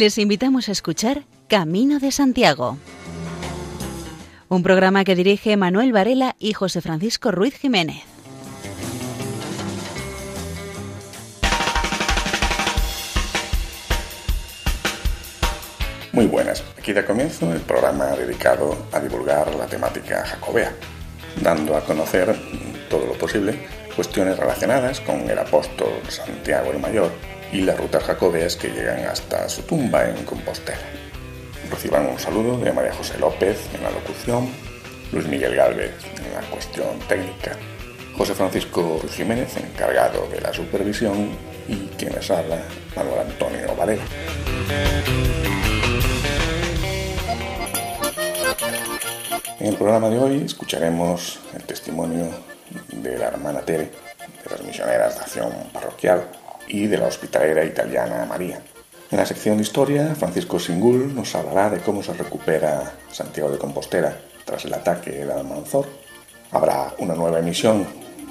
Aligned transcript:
Les 0.00 0.16
invitamos 0.16 0.70
a 0.70 0.72
escuchar 0.72 1.24
Camino 1.46 1.98
de 1.98 2.10
Santiago, 2.10 2.78
un 4.48 4.62
programa 4.62 5.04
que 5.04 5.14
dirige 5.14 5.58
Manuel 5.58 5.92
Varela 5.92 6.36
y 6.38 6.54
José 6.54 6.80
Francisco 6.80 7.30
Ruiz 7.30 7.54
Jiménez. 7.58 8.02
Muy 16.12 16.24
buenas, 16.24 16.64
aquí 16.78 16.94
da 16.94 17.04
comienzo 17.04 17.52
el 17.52 17.60
programa 17.60 18.06
dedicado 18.16 18.74
a 18.92 19.00
divulgar 19.00 19.54
la 19.54 19.66
temática 19.66 20.24
jacobea, 20.24 20.72
dando 21.42 21.76
a 21.76 21.84
conocer 21.84 22.34
todo 22.88 23.04
lo 23.04 23.12
posible 23.18 23.68
cuestiones 23.94 24.38
relacionadas 24.38 24.98
con 25.00 25.28
el 25.28 25.38
apóstol 25.38 25.90
Santiago 26.08 26.70
el 26.72 26.78
Mayor 26.78 27.10
y 27.52 27.62
las 27.62 27.78
rutas 27.78 28.04
jacobeas 28.04 28.56
que 28.56 28.68
llegan 28.68 29.04
hasta 29.06 29.48
su 29.48 29.62
tumba 29.62 30.08
en 30.08 30.24
Compostela. 30.24 30.78
Reciban 31.70 32.06
un 32.06 32.18
saludo 32.18 32.58
de 32.58 32.72
María 32.72 32.92
José 32.92 33.18
López 33.18 33.58
en 33.74 33.82
la 33.82 33.90
locución, 33.90 34.48
Luis 35.12 35.26
Miguel 35.26 35.54
Gálvez 35.54 35.92
en 36.16 36.32
la 36.34 36.40
cuestión 36.50 36.98
técnica, 37.08 37.56
José 38.16 38.34
Francisco 38.34 39.00
Jiménez 39.10 39.56
encargado 39.56 40.28
de 40.28 40.40
la 40.40 40.52
supervisión 40.52 41.30
y 41.68 41.76
quien 41.96 42.12
les 42.14 42.30
habla, 42.30 42.58
Manuel 42.96 43.20
Antonio 43.20 43.74
Varela. 43.76 44.02
En 49.58 49.66
el 49.66 49.76
programa 49.76 50.08
de 50.08 50.18
hoy 50.18 50.42
escucharemos 50.44 51.38
el 51.54 51.62
testimonio 51.64 52.30
de 52.92 53.18
la 53.18 53.28
hermana 53.28 53.60
Tere, 53.60 53.90
de 54.44 54.50
las 54.50 54.62
misioneras 54.62 55.16
de 55.16 55.20
acción 55.20 55.52
parroquial 55.72 56.39
y 56.70 56.86
de 56.86 56.98
la 56.98 57.06
hospitalera 57.06 57.64
italiana 57.64 58.24
María. 58.26 58.60
En 59.10 59.18
la 59.18 59.26
sección 59.26 59.56
de 59.56 59.64
historia, 59.64 60.14
Francisco 60.14 60.60
Singul 60.60 61.14
nos 61.14 61.34
hablará 61.34 61.68
de 61.68 61.80
cómo 61.80 62.02
se 62.02 62.12
recupera 62.12 62.92
Santiago 63.10 63.50
de 63.50 63.58
Compostela 63.58 64.16
tras 64.44 64.64
el 64.64 64.74
ataque 64.74 65.10
de 65.10 65.32
Almanzor. 65.32 65.86
Habrá 66.52 66.94
una 66.98 67.14
nueva 67.14 67.40
emisión 67.40 67.86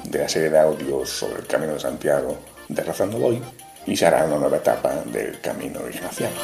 de 0.05 0.19
la 0.19 0.29
serie 0.29 0.49
de 0.49 0.59
audios 0.59 1.09
sobre 1.09 1.41
el 1.41 1.47
Camino 1.47 1.73
de 1.73 1.79
Santiago 1.81 2.37
de 2.69 2.83
Razando 2.83 3.17
Hoy 3.17 3.41
y 3.85 3.97
se 3.97 4.05
hará 4.05 4.25
una 4.25 4.37
nueva 4.37 4.57
etapa 4.57 4.95
del 5.05 5.41
Camino 5.41 5.81
Ignaciano. 5.89 6.35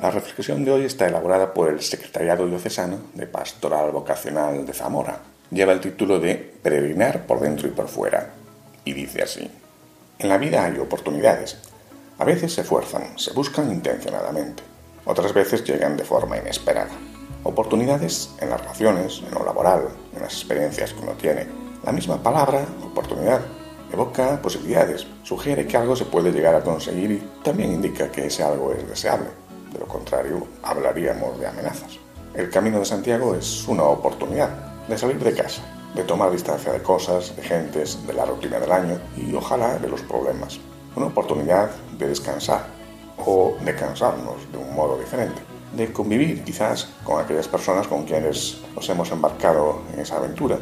La 0.00 0.10
reflexión 0.10 0.64
de 0.64 0.70
hoy 0.70 0.86
está 0.86 1.08
elaborada 1.08 1.52
por 1.52 1.68
el 1.68 1.82
Secretariado 1.82 2.46
Diocesano 2.46 3.00
de 3.12 3.26
Pastoral 3.26 3.90
Vocacional 3.90 4.64
de 4.64 4.72
Zamora. 4.72 5.20
Lleva 5.50 5.74
el 5.74 5.80
título 5.80 6.18
de 6.18 6.36
Peregrinar 6.36 7.26
por 7.26 7.38
dentro 7.38 7.68
y 7.68 7.72
por 7.72 7.86
fuera. 7.86 8.30
Y 8.82 8.94
dice 8.94 9.22
así. 9.22 9.50
En 10.18 10.30
la 10.30 10.38
vida 10.38 10.64
hay 10.64 10.78
oportunidades. 10.78 11.58
A 12.16 12.24
veces 12.24 12.54
se 12.54 12.64
fuerzan, 12.64 13.18
se 13.18 13.34
buscan 13.34 13.70
intencionadamente. 13.70 14.62
Otras 15.04 15.34
veces 15.34 15.64
llegan 15.64 15.98
de 15.98 16.04
forma 16.04 16.38
inesperada. 16.38 16.92
Oportunidades 17.42 18.30
en 18.40 18.48
las 18.48 18.60
relaciones, 18.62 19.22
en 19.28 19.34
lo 19.34 19.44
laboral, 19.44 19.82
en 20.16 20.22
las 20.22 20.32
experiencias 20.32 20.94
que 20.94 21.02
uno 21.02 21.12
tiene. 21.12 21.46
La 21.84 21.92
misma 21.92 22.22
palabra, 22.22 22.64
oportunidad, 22.82 23.42
evoca 23.92 24.40
posibilidades, 24.40 25.06
sugiere 25.24 25.66
que 25.66 25.76
algo 25.76 25.94
se 25.94 26.06
puede 26.06 26.32
llegar 26.32 26.54
a 26.54 26.62
conseguir 26.62 27.10
y 27.10 27.42
también 27.44 27.74
indica 27.74 28.10
que 28.10 28.28
ese 28.28 28.42
algo 28.42 28.72
es 28.72 28.88
deseable. 28.88 29.28
De 29.72 29.78
lo 29.78 29.86
contrario, 29.86 30.46
hablaríamos 30.62 31.38
de 31.38 31.46
amenazas. 31.46 31.98
El 32.34 32.50
Camino 32.50 32.78
de 32.78 32.84
Santiago 32.84 33.34
es 33.34 33.66
una 33.68 33.84
oportunidad 33.84 34.48
de 34.88 34.98
salir 34.98 35.18
de 35.22 35.34
casa, 35.34 35.62
de 35.94 36.04
tomar 36.04 36.30
distancia 36.30 36.72
de 36.72 36.82
cosas, 36.82 37.34
de 37.36 37.42
gentes, 37.42 38.06
de 38.06 38.12
la 38.12 38.24
rutina 38.24 38.58
del 38.58 38.72
año 38.72 38.98
y 39.16 39.34
ojalá 39.34 39.78
de 39.78 39.88
los 39.88 40.02
problemas. 40.02 40.58
Una 40.96 41.06
oportunidad 41.06 41.70
de 41.98 42.08
descansar 42.08 42.66
o 43.24 43.56
de 43.64 43.74
cansarnos 43.74 44.50
de 44.50 44.58
un 44.58 44.74
modo 44.74 44.98
diferente, 44.98 45.40
de 45.76 45.92
convivir 45.92 46.42
quizás 46.42 46.88
con 47.04 47.20
aquellas 47.20 47.48
personas 47.48 47.86
con 47.86 48.04
quienes 48.04 48.58
nos 48.74 48.88
hemos 48.88 49.10
embarcado 49.10 49.82
en 49.92 50.00
esa 50.00 50.16
aventura, 50.16 50.58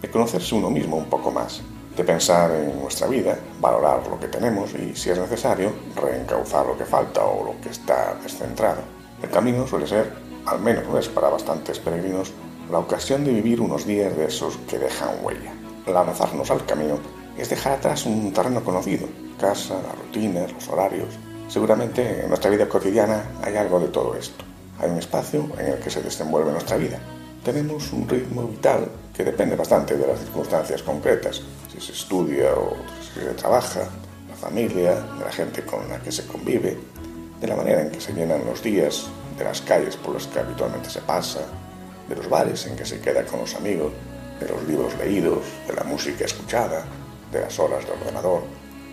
de 0.00 0.10
conocerse 0.10 0.54
uno 0.54 0.70
mismo 0.70 0.96
un 0.96 1.06
poco 1.06 1.30
más, 1.30 1.62
de 1.96 2.04
pensar 2.04 2.50
en 2.50 2.80
nuestra 2.80 3.06
vida, 3.06 3.38
valorar 3.60 4.06
lo 4.08 4.18
que 4.18 4.28
tenemos 4.28 4.74
y, 4.74 4.94
si 4.96 5.10
es 5.10 5.18
necesario, 5.18 5.72
reencauzar 5.94 6.66
lo 6.66 6.76
que 6.76 6.84
falta 6.84 7.24
o 7.24 7.44
lo 7.44 7.60
que 7.60 7.68
está 7.68 8.14
descentrado. 8.22 8.82
El 9.22 9.30
camino 9.30 9.66
suele 9.66 9.86
ser, 9.86 10.12
al 10.46 10.60
menos 10.60 10.84
es 10.98 11.08
para 11.08 11.28
bastantes 11.28 11.78
peregrinos, 11.78 12.32
la 12.70 12.78
ocasión 12.78 13.24
de 13.24 13.32
vivir 13.32 13.60
unos 13.60 13.86
días 13.86 14.16
de 14.16 14.26
esos 14.26 14.56
que 14.68 14.78
dejan 14.78 15.10
huella. 15.22 15.52
Lanzarnos 15.86 16.50
al 16.50 16.64
camino 16.66 16.98
es 17.36 17.50
dejar 17.50 17.74
atrás 17.74 18.06
un 18.06 18.32
terreno 18.32 18.64
conocido, 18.64 19.06
casa, 19.38 19.74
las 19.74 19.98
rutinas, 19.98 20.52
los 20.52 20.68
horarios. 20.68 21.08
Seguramente 21.48 22.22
en 22.22 22.28
nuestra 22.28 22.50
vida 22.50 22.68
cotidiana 22.68 23.22
hay 23.42 23.56
algo 23.56 23.78
de 23.78 23.88
todo 23.88 24.14
esto. 24.16 24.44
Hay 24.80 24.90
un 24.90 24.98
espacio 24.98 25.48
en 25.58 25.66
el 25.66 25.78
que 25.78 25.90
se 25.90 26.02
desenvuelve 26.02 26.52
nuestra 26.52 26.76
vida. 26.76 26.98
Tenemos 27.44 27.92
un 27.92 28.08
ritmo 28.08 28.44
vital 28.44 28.88
que 29.14 29.24
depende 29.24 29.54
bastante 29.54 29.96
de 29.96 30.06
las 30.06 30.18
circunstancias 30.18 30.82
concretas, 30.82 31.40
si 31.72 31.80
se 31.80 31.92
estudia 31.92 32.52
o 32.54 32.76
si 33.00 33.20
se 33.20 33.26
trabaja, 33.34 33.88
la 34.28 34.34
familia, 34.34 34.94
de 34.94 35.24
la 35.24 35.30
gente 35.30 35.64
con 35.64 35.88
la 35.88 36.00
que 36.00 36.10
se 36.10 36.26
convive, 36.26 36.76
de 37.40 37.46
la 37.46 37.54
manera 37.54 37.82
en 37.82 37.90
que 37.90 38.00
se 38.00 38.12
llenan 38.12 38.44
los 38.44 38.62
días, 38.62 39.06
de 39.38 39.44
las 39.44 39.60
calles 39.60 39.96
por 39.96 40.14
las 40.14 40.26
que 40.26 40.40
habitualmente 40.40 40.90
se 40.90 41.00
pasa, 41.00 41.40
de 42.08 42.16
los 42.16 42.28
bares 42.28 42.66
en 42.66 42.76
que 42.76 42.84
se 42.84 43.00
queda 43.00 43.24
con 43.24 43.40
los 43.40 43.54
amigos, 43.54 43.92
de 44.40 44.48
los 44.48 44.62
libros 44.66 44.96
leídos, 44.98 45.38
de 45.66 45.74
la 45.74 45.84
música 45.84 46.24
escuchada, 46.24 46.84
de 47.30 47.40
las 47.40 47.58
horas 47.58 47.84
de 47.86 47.92
ordenador. 47.92 48.42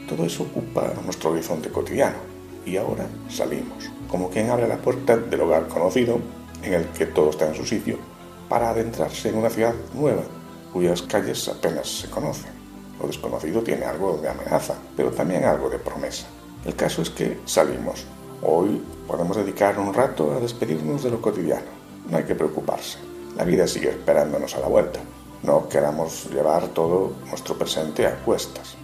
Todo 0.07 0.25
eso 0.25 0.43
ocupa 0.43 0.93
nuestro 1.03 1.31
horizonte 1.31 1.69
cotidiano. 1.69 2.17
Y 2.65 2.77
ahora 2.77 3.07
salimos, 3.27 3.89
como 4.07 4.29
quien 4.29 4.49
abre 4.51 4.67
la 4.67 4.77
puerta 4.77 5.17
del 5.17 5.41
hogar 5.41 5.67
conocido 5.67 6.19
en 6.61 6.73
el 6.73 6.85
que 6.89 7.07
todo 7.07 7.31
está 7.31 7.47
en 7.47 7.55
su 7.55 7.65
sitio, 7.65 7.97
para 8.51 8.71
adentrarse 8.71 9.29
en 9.29 9.37
una 9.37 9.49
ciudad 9.49 9.73
nueva, 9.93 10.23
cuyas 10.73 11.01
calles 11.03 11.47
apenas 11.47 11.87
se 11.87 12.09
conocen. 12.09 12.51
Lo 12.99 13.07
desconocido 13.07 13.61
tiene 13.61 13.85
algo 13.85 14.17
de 14.17 14.27
amenaza, 14.27 14.73
pero 14.97 15.09
también 15.09 15.45
algo 15.45 15.69
de 15.69 15.79
promesa. 15.79 16.25
El 16.65 16.75
caso 16.75 17.01
es 17.01 17.09
que 17.09 17.39
salimos. 17.45 18.03
Hoy 18.41 18.83
podemos 19.07 19.37
dedicar 19.37 19.79
un 19.79 19.93
rato 19.93 20.33
a 20.33 20.41
despedirnos 20.41 21.01
de 21.01 21.11
lo 21.11 21.21
cotidiano. 21.21 21.71
No 22.09 22.17
hay 22.17 22.25
que 22.25 22.35
preocuparse. 22.35 22.97
La 23.37 23.45
vida 23.45 23.65
sigue 23.67 23.91
esperándonos 23.91 24.53
a 24.55 24.59
la 24.59 24.67
vuelta. 24.67 24.99
No 25.43 25.69
queramos 25.69 26.29
llevar 26.29 26.67
todo 26.67 27.13
nuestro 27.29 27.57
presente 27.57 28.05
a 28.05 28.17
cuestas. 28.17 28.75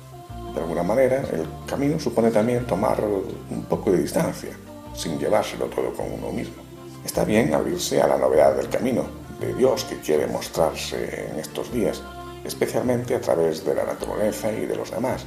De 0.55 0.61
alguna 0.61 0.83
manera, 0.83 1.17
el 1.33 1.45
camino 1.67 1.99
supone 1.99 2.31
también 2.31 2.65
tomar 2.65 3.03
un 3.03 3.65
poco 3.65 3.91
de 3.91 3.97
distancia, 3.97 4.57
sin 4.95 5.19
llevárselo 5.19 5.65
todo 5.65 5.93
con 5.93 6.09
uno 6.09 6.31
mismo. 6.31 6.63
Está 7.03 7.25
bien 7.25 7.53
abrirse 7.53 8.01
a 8.01 8.07
la 8.07 8.17
novedad 8.17 8.55
del 8.55 8.69
camino, 8.69 9.26
de 9.39 9.53
Dios 9.53 9.83
que 9.83 9.99
quiere 9.99 10.27
mostrarse 10.27 11.29
en 11.29 11.39
estos 11.39 11.71
días, 11.71 12.01
especialmente 12.43 13.15
a 13.15 13.21
través 13.21 13.65
de 13.65 13.75
la 13.75 13.85
naturaleza 13.85 14.51
y 14.51 14.65
de 14.65 14.75
los 14.75 14.91
demás. 14.91 15.25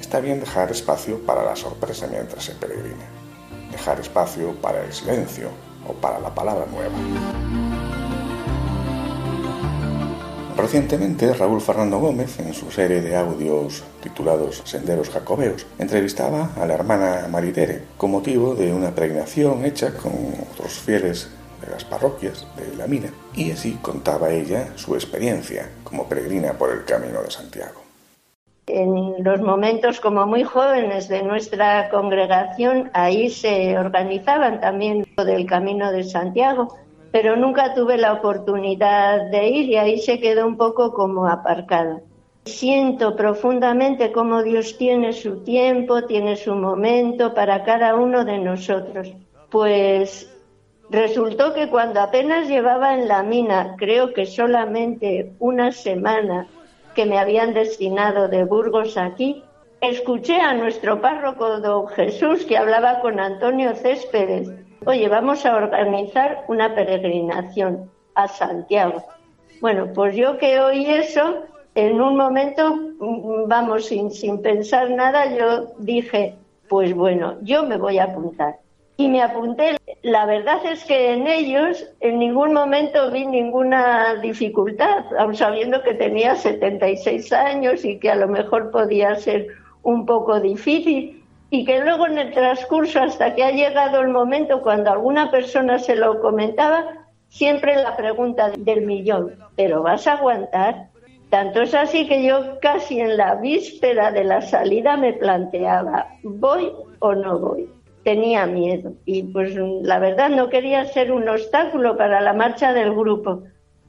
Está 0.00 0.20
bien 0.20 0.40
dejar 0.40 0.70
espacio 0.70 1.18
para 1.26 1.44
la 1.44 1.56
sorpresa 1.56 2.06
mientras 2.10 2.44
se 2.44 2.54
peregrina, 2.54 3.04
dejar 3.70 4.00
espacio 4.00 4.52
para 4.60 4.84
el 4.84 4.92
silencio 4.92 5.50
o 5.86 5.92
para 5.92 6.20
la 6.20 6.34
palabra 6.34 6.66
nueva. 6.66 6.94
Recientemente, 10.56 11.32
Raúl 11.34 11.60
Fernando 11.60 12.00
Gómez, 12.00 12.40
en 12.40 12.52
su 12.52 12.68
serie 12.72 13.00
de 13.00 13.14
audios 13.14 13.84
titulados 14.02 14.60
Senderos 14.64 15.08
Jacobeos, 15.08 15.66
entrevistaba 15.78 16.50
a 16.60 16.66
la 16.66 16.74
hermana 16.74 17.28
Maritere 17.30 17.82
con 17.96 18.10
motivo 18.10 18.56
de 18.56 18.72
una 18.72 18.92
peregrinación 18.92 19.64
hecha 19.64 19.94
con 19.94 20.12
otros 20.52 20.72
fieles 20.72 21.28
de 21.60 21.70
las 21.70 21.84
parroquias 21.84 22.46
de 22.56 22.76
la 22.76 22.86
mina, 22.86 23.10
y 23.34 23.50
así 23.50 23.78
contaba 23.82 24.30
ella 24.30 24.68
su 24.76 24.94
experiencia 24.94 25.70
como 25.84 26.08
peregrina 26.08 26.52
por 26.52 26.70
el 26.70 26.84
Camino 26.84 27.22
de 27.22 27.30
Santiago. 27.30 27.82
En 28.66 29.24
los 29.24 29.40
momentos 29.40 29.98
como 29.98 30.26
muy 30.26 30.44
jóvenes 30.44 31.08
de 31.08 31.22
nuestra 31.22 31.88
congregación, 31.88 32.90
ahí 32.92 33.30
se 33.30 33.78
organizaban 33.78 34.60
también 34.60 35.06
del 35.16 35.46
Camino 35.46 35.90
de 35.90 36.04
Santiago, 36.04 36.76
pero 37.10 37.34
nunca 37.36 37.74
tuve 37.74 37.96
la 37.96 38.12
oportunidad 38.12 39.30
de 39.30 39.48
ir 39.48 39.70
y 39.70 39.76
ahí 39.76 39.98
se 39.98 40.20
quedó 40.20 40.46
un 40.46 40.58
poco 40.58 40.92
como 40.92 41.26
aparcada. 41.26 42.00
Siento 42.44 43.16
profundamente 43.16 44.12
cómo 44.12 44.42
Dios 44.42 44.76
tiene 44.76 45.14
su 45.14 45.42
tiempo, 45.44 46.04
tiene 46.04 46.36
su 46.36 46.54
momento 46.54 47.34
para 47.34 47.64
cada 47.64 47.94
uno 47.94 48.24
de 48.24 48.38
nosotros. 48.38 49.12
Pues 49.50 50.30
resultó 50.90 51.54
que 51.54 51.68
cuando 51.68 52.00
apenas 52.00 52.48
llevaba 52.48 52.94
en 52.94 53.08
la 53.08 53.22
mina, 53.22 53.74
creo 53.76 54.12
que 54.12 54.26
solamente 54.26 55.32
una 55.38 55.72
semana 55.72 56.46
que 56.94 57.06
me 57.06 57.18
habían 57.18 57.54
destinado 57.54 58.28
de 58.28 58.44
Burgos 58.44 58.96
aquí, 58.96 59.44
escuché 59.80 60.40
a 60.40 60.54
nuestro 60.54 61.00
párroco 61.00 61.60
don 61.60 61.86
Jesús 61.88 62.44
que 62.44 62.56
hablaba 62.56 63.00
con 63.00 63.20
Antonio 63.20 63.74
Céspedes. 63.74 64.50
Oye, 64.84 65.08
vamos 65.08 65.44
a 65.46 65.56
organizar 65.56 66.44
una 66.48 66.74
peregrinación 66.74 67.90
a 68.14 68.26
Santiago. 68.26 69.04
Bueno, 69.60 69.92
pues 69.94 70.16
yo 70.16 70.38
que 70.38 70.58
oí 70.60 70.86
eso, 70.86 71.44
en 71.74 72.00
un 72.00 72.16
momento, 72.16 72.76
vamos, 73.46 73.86
sin, 73.86 74.10
sin 74.10 74.40
pensar 74.42 74.90
nada, 74.90 75.36
yo 75.36 75.74
dije, 75.78 76.34
pues 76.68 76.94
bueno, 76.94 77.36
yo 77.42 77.64
me 77.64 77.76
voy 77.76 77.98
a 77.98 78.04
apuntar. 78.04 78.58
Y 79.00 79.06
me 79.08 79.22
apunté. 79.22 79.76
La 80.02 80.26
verdad 80.26 80.58
es 80.64 80.84
que 80.84 81.12
en 81.12 81.28
ellos 81.28 81.86
en 82.00 82.18
ningún 82.18 82.52
momento 82.52 83.12
vi 83.12 83.26
ninguna 83.26 84.16
dificultad, 84.16 85.04
aun 85.16 85.36
sabiendo 85.36 85.84
que 85.84 85.94
tenía 85.94 86.34
76 86.34 87.32
años 87.32 87.84
y 87.84 88.00
que 88.00 88.10
a 88.10 88.16
lo 88.16 88.26
mejor 88.26 88.72
podía 88.72 89.14
ser 89.14 89.46
un 89.84 90.04
poco 90.04 90.40
difícil. 90.40 91.22
Y 91.48 91.64
que 91.64 91.80
luego 91.80 92.08
en 92.08 92.18
el 92.18 92.32
transcurso, 92.32 93.00
hasta 93.00 93.36
que 93.36 93.44
ha 93.44 93.52
llegado 93.52 94.00
el 94.00 94.08
momento 94.08 94.62
cuando 94.62 94.90
alguna 94.90 95.30
persona 95.30 95.78
se 95.78 95.94
lo 95.94 96.20
comentaba, 96.20 96.84
siempre 97.28 97.76
la 97.76 97.96
pregunta 97.96 98.50
del 98.50 98.84
millón, 98.84 99.36
¿pero 99.54 99.80
vas 99.80 100.08
a 100.08 100.14
aguantar? 100.14 100.88
Tanto 101.30 101.62
es 101.62 101.72
así 101.72 102.08
que 102.08 102.24
yo 102.24 102.58
casi 102.60 102.98
en 102.98 103.16
la 103.16 103.36
víspera 103.36 104.10
de 104.10 104.24
la 104.24 104.40
salida 104.40 104.96
me 104.96 105.12
planteaba, 105.12 106.08
¿voy 106.24 106.72
o 106.98 107.14
no 107.14 107.38
voy? 107.38 107.77
Tenía 108.04 108.46
miedo 108.46 108.94
y 109.04 109.22
pues 109.24 109.54
la 109.54 109.98
verdad 109.98 110.30
no 110.30 110.48
quería 110.48 110.84
ser 110.86 111.12
un 111.12 111.28
obstáculo 111.28 111.96
para 111.96 112.20
la 112.20 112.32
marcha 112.32 112.72
del 112.72 112.94
grupo. 112.94 113.42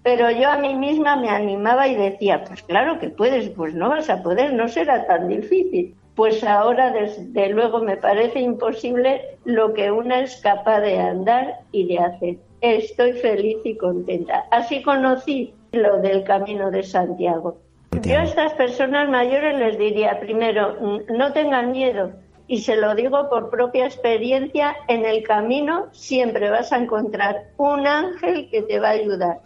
Pero 0.03 0.31
yo 0.31 0.49
a 0.49 0.57
mí 0.57 0.75
misma 0.75 1.15
me 1.17 1.29
animaba 1.29 1.87
y 1.87 1.95
decía, 1.95 2.43
pues 2.45 2.63
claro 2.63 2.99
que 2.99 3.09
puedes, 3.09 3.49
pues 3.49 3.73
no 3.73 3.89
vas 3.89 4.09
a 4.09 4.23
poder, 4.23 4.53
no 4.53 4.67
será 4.67 5.05
tan 5.05 5.27
difícil. 5.27 5.95
Pues 6.15 6.43
ahora 6.43 6.91
desde 6.91 7.49
luego 7.49 7.79
me 7.79 7.97
parece 7.97 8.39
imposible 8.39 9.37
lo 9.45 9.73
que 9.73 9.91
una 9.91 10.21
es 10.21 10.37
capaz 10.37 10.81
de 10.81 10.99
andar 10.99 11.59
y 11.71 11.87
de 11.87 11.99
hacer. 11.99 12.37
Estoy 12.61 13.13
feliz 13.13 13.57
y 13.63 13.77
contenta. 13.77 14.45
Así 14.51 14.81
conocí 14.81 15.53
lo 15.71 15.99
del 15.99 16.23
camino 16.23 16.71
de 16.71 16.83
Santiago. 16.83 17.57
Yo 18.03 18.19
a 18.19 18.23
estas 18.23 18.53
personas 18.53 19.09
mayores 19.09 19.57
les 19.57 19.77
diría, 19.77 20.19
primero, 20.19 20.75
no 21.09 21.33
tengan 21.33 21.71
miedo, 21.71 22.11
y 22.49 22.61
se 22.61 22.75
lo 22.77 22.95
digo 22.95 23.29
por 23.29 23.51
propia 23.51 23.85
experiencia, 23.85 24.75
en 24.87 25.05
el 25.05 25.21
camino 25.21 25.85
siempre 25.91 26.49
vas 26.49 26.73
a 26.73 26.79
encontrar 26.79 27.51
un 27.57 27.85
ángel 27.85 28.49
que 28.49 28.63
te 28.63 28.79
va 28.79 28.87
a 28.87 28.93
ayudar. 28.93 29.41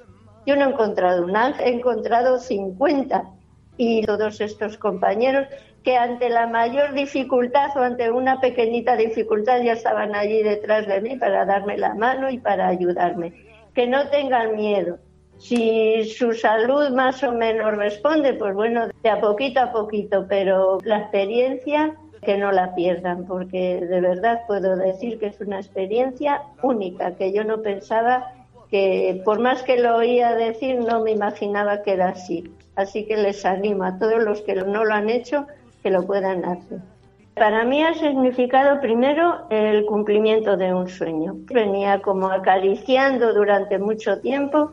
Yo 0.45 0.55
no 0.55 0.63
he 0.63 0.69
encontrado 0.69 1.25
un 1.25 1.35
ángel, 1.35 1.67
he 1.67 1.75
encontrado 1.75 2.39
50 2.39 3.25
y 3.75 4.05
todos 4.05 4.39
estos 4.39 4.77
compañeros 4.77 5.47
que 5.83 5.97
ante 5.97 6.29
la 6.29 6.47
mayor 6.47 6.93
dificultad 6.93 7.75
o 7.75 7.81
ante 7.81 8.09
una 8.09 8.39
pequeñita 8.39 8.95
dificultad 8.95 9.61
ya 9.61 9.73
estaban 9.73 10.15
allí 10.15 10.41
detrás 10.41 10.87
de 10.87 11.01
mí 11.01 11.17
para 11.17 11.43
darme 11.43 11.77
la 11.77 11.95
mano 11.95 12.29
y 12.29 12.39
para 12.39 12.69
ayudarme. 12.69 13.33
Que 13.75 13.85
no 13.85 14.07
tengan 14.11 14.55
miedo, 14.55 14.97
si 15.39 16.05
su 16.05 16.31
salud 16.31 16.89
más 16.91 17.21
o 17.21 17.33
menos 17.33 17.75
responde, 17.75 18.33
pues 18.35 18.53
bueno, 18.53 18.87
de 19.03 19.09
a 19.09 19.19
poquito 19.19 19.59
a 19.59 19.73
poquito, 19.73 20.25
pero 20.29 20.77
la 20.85 20.99
experiencia 20.99 21.97
que 22.23 22.37
no 22.37 22.51
la 22.51 22.75
pierdan, 22.75 23.25
porque 23.25 23.79
de 23.81 24.01
verdad 24.01 24.41
puedo 24.47 24.75
decir 24.75 25.19
que 25.19 25.27
es 25.27 25.39
una 25.41 25.57
experiencia 25.57 26.41
única, 26.61 27.15
que 27.15 27.31
yo 27.31 27.43
no 27.43 27.61
pensaba 27.61 28.31
que, 28.69 29.21
por 29.23 29.39
más 29.39 29.63
que 29.63 29.79
lo 29.79 29.97
oía 29.97 30.35
decir, 30.35 30.79
no 30.79 31.01
me 31.03 31.11
imaginaba 31.11 31.83
que 31.83 31.93
era 31.93 32.09
así. 32.09 32.43
Así 32.75 33.05
que 33.05 33.17
les 33.17 33.45
animo 33.45 33.83
a 33.83 33.99
todos 33.99 34.23
los 34.23 34.41
que 34.41 34.55
no 34.55 34.83
lo 34.83 34.93
han 34.93 35.09
hecho 35.09 35.45
que 35.83 35.91
lo 35.91 36.05
puedan 36.07 36.43
hacer. 36.45 36.79
Para 37.35 37.63
mí 37.65 37.83
ha 37.83 37.93
significado 37.95 38.79
primero 38.79 39.45
el 39.49 39.85
cumplimiento 39.85 40.55
de 40.55 40.73
un 40.73 40.87
sueño. 40.87 41.35
Venía 41.51 41.99
como 41.99 42.27
acariciando 42.27 43.33
durante 43.33 43.79
mucho 43.79 44.19
tiempo 44.21 44.71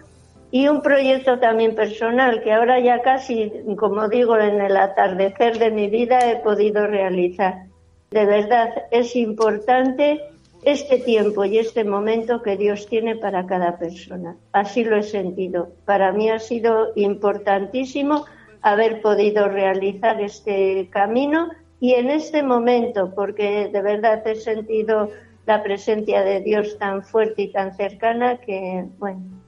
y 0.50 0.68
un 0.68 0.82
proyecto 0.82 1.38
también 1.38 1.74
personal 1.74 2.42
que 2.42 2.52
ahora 2.52 2.80
ya 2.80 3.02
casi, 3.02 3.52
como 3.76 4.08
digo, 4.08 4.36
en 4.36 4.60
el 4.60 4.76
atardecer 4.76 5.58
de 5.58 5.70
mi 5.70 5.88
vida 5.88 6.30
he 6.30 6.36
podido 6.36 6.86
realizar. 6.86 7.66
De 8.10 8.26
verdad, 8.26 8.70
es 8.90 9.14
importante 9.14 10.20
este 10.64 10.98
tiempo 10.98 11.44
y 11.44 11.58
este 11.58 11.84
momento 11.84 12.42
que 12.42 12.56
Dios 12.56 12.86
tiene 12.88 13.16
para 13.16 13.46
cada 13.46 13.78
persona. 13.78 14.36
Así 14.52 14.84
lo 14.84 14.96
he 14.96 15.02
sentido. 15.02 15.70
Para 15.84 16.12
mí 16.12 16.28
ha 16.28 16.38
sido 16.38 16.88
importantísimo 16.96 18.24
haber 18.60 19.00
podido 19.00 19.48
realizar 19.48 20.20
este 20.20 20.88
camino 20.90 21.48
y 21.78 21.94
en 21.94 22.10
este 22.10 22.42
momento, 22.42 23.14
porque 23.14 23.70
de 23.72 23.80
verdad 23.80 24.26
he 24.26 24.34
sentido 24.34 25.08
la 25.46 25.62
presencia 25.62 26.22
de 26.22 26.40
Dios 26.40 26.76
tan 26.78 27.02
fuerte 27.02 27.42
y 27.42 27.52
tan 27.52 27.74
cercana 27.74 28.36
que, 28.36 28.84
bueno, 28.98 29.39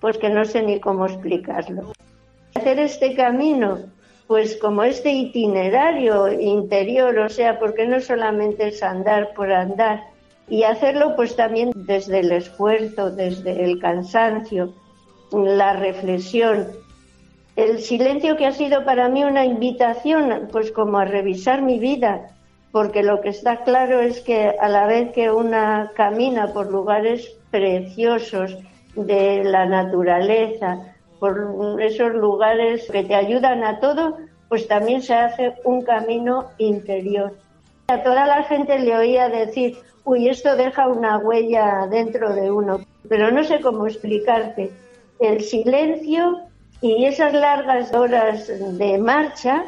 pues 0.00 0.18
que 0.18 0.28
no 0.28 0.44
sé 0.44 0.62
ni 0.62 0.80
cómo 0.80 1.06
explicarlo. 1.06 1.92
Hacer 2.54 2.78
este 2.78 3.14
camino, 3.14 3.78
pues 4.26 4.56
como 4.56 4.82
este 4.82 5.12
itinerario 5.12 6.30
interior, 6.32 7.18
o 7.18 7.28
sea, 7.28 7.58
porque 7.58 7.86
no 7.86 8.00
solamente 8.00 8.68
es 8.68 8.82
andar 8.82 9.32
por 9.34 9.52
andar, 9.52 10.04
y 10.48 10.62
hacerlo 10.62 11.14
pues 11.16 11.36
también 11.36 11.72
desde 11.74 12.20
el 12.20 12.32
esfuerzo, 12.32 13.10
desde 13.10 13.64
el 13.64 13.78
cansancio, 13.78 14.72
la 15.32 15.74
reflexión, 15.74 16.68
el 17.56 17.80
silencio 17.80 18.36
que 18.36 18.46
ha 18.46 18.52
sido 18.52 18.84
para 18.84 19.08
mí 19.08 19.24
una 19.24 19.44
invitación, 19.44 20.48
pues 20.52 20.70
como 20.72 20.98
a 20.98 21.04
revisar 21.04 21.60
mi 21.60 21.78
vida, 21.78 22.30
porque 22.70 23.02
lo 23.02 23.20
que 23.20 23.30
está 23.30 23.64
claro 23.64 24.00
es 24.00 24.20
que 24.20 24.54
a 24.60 24.68
la 24.68 24.86
vez 24.86 25.10
que 25.12 25.30
una 25.30 25.90
camina 25.96 26.52
por 26.52 26.70
lugares 26.70 27.34
preciosos, 27.50 28.56
de 29.06 29.44
la 29.44 29.66
naturaleza, 29.66 30.94
por 31.18 31.80
esos 31.80 32.14
lugares 32.14 32.88
que 32.90 33.04
te 33.04 33.14
ayudan 33.14 33.64
a 33.64 33.80
todo, 33.80 34.16
pues 34.48 34.66
también 34.66 35.02
se 35.02 35.14
hace 35.14 35.54
un 35.64 35.82
camino 35.82 36.46
interior. 36.58 37.36
A 37.88 38.02
toda 38.02 38.26
la 38.26 38.44
gente 38.44 38.78
le 38.78 38.96
oía 38.96 39.28
decir, 39.28 39.76
uy, 40.04 40.28
esto 40.28 40.56
deja 40.56 40.88
una 40.88 41.18
huella 41.18 41.86
dentro 41.90 42.34
de 42.34 42.50
uno, 42.50 42.80
pero 43.08 43.30
no 43.30 43.44
sé 43.44 43.60
cómo 43.60 43.86
explicarte. 43.86 44.70
El 45.20 45.40
silencio 45.40 46.40
y 46.80 47.06
esas 47.06 47.32
largas 47.32 47.92
horas 47.92 48.50
de 48.78 48.98
marcha 48.98 49.64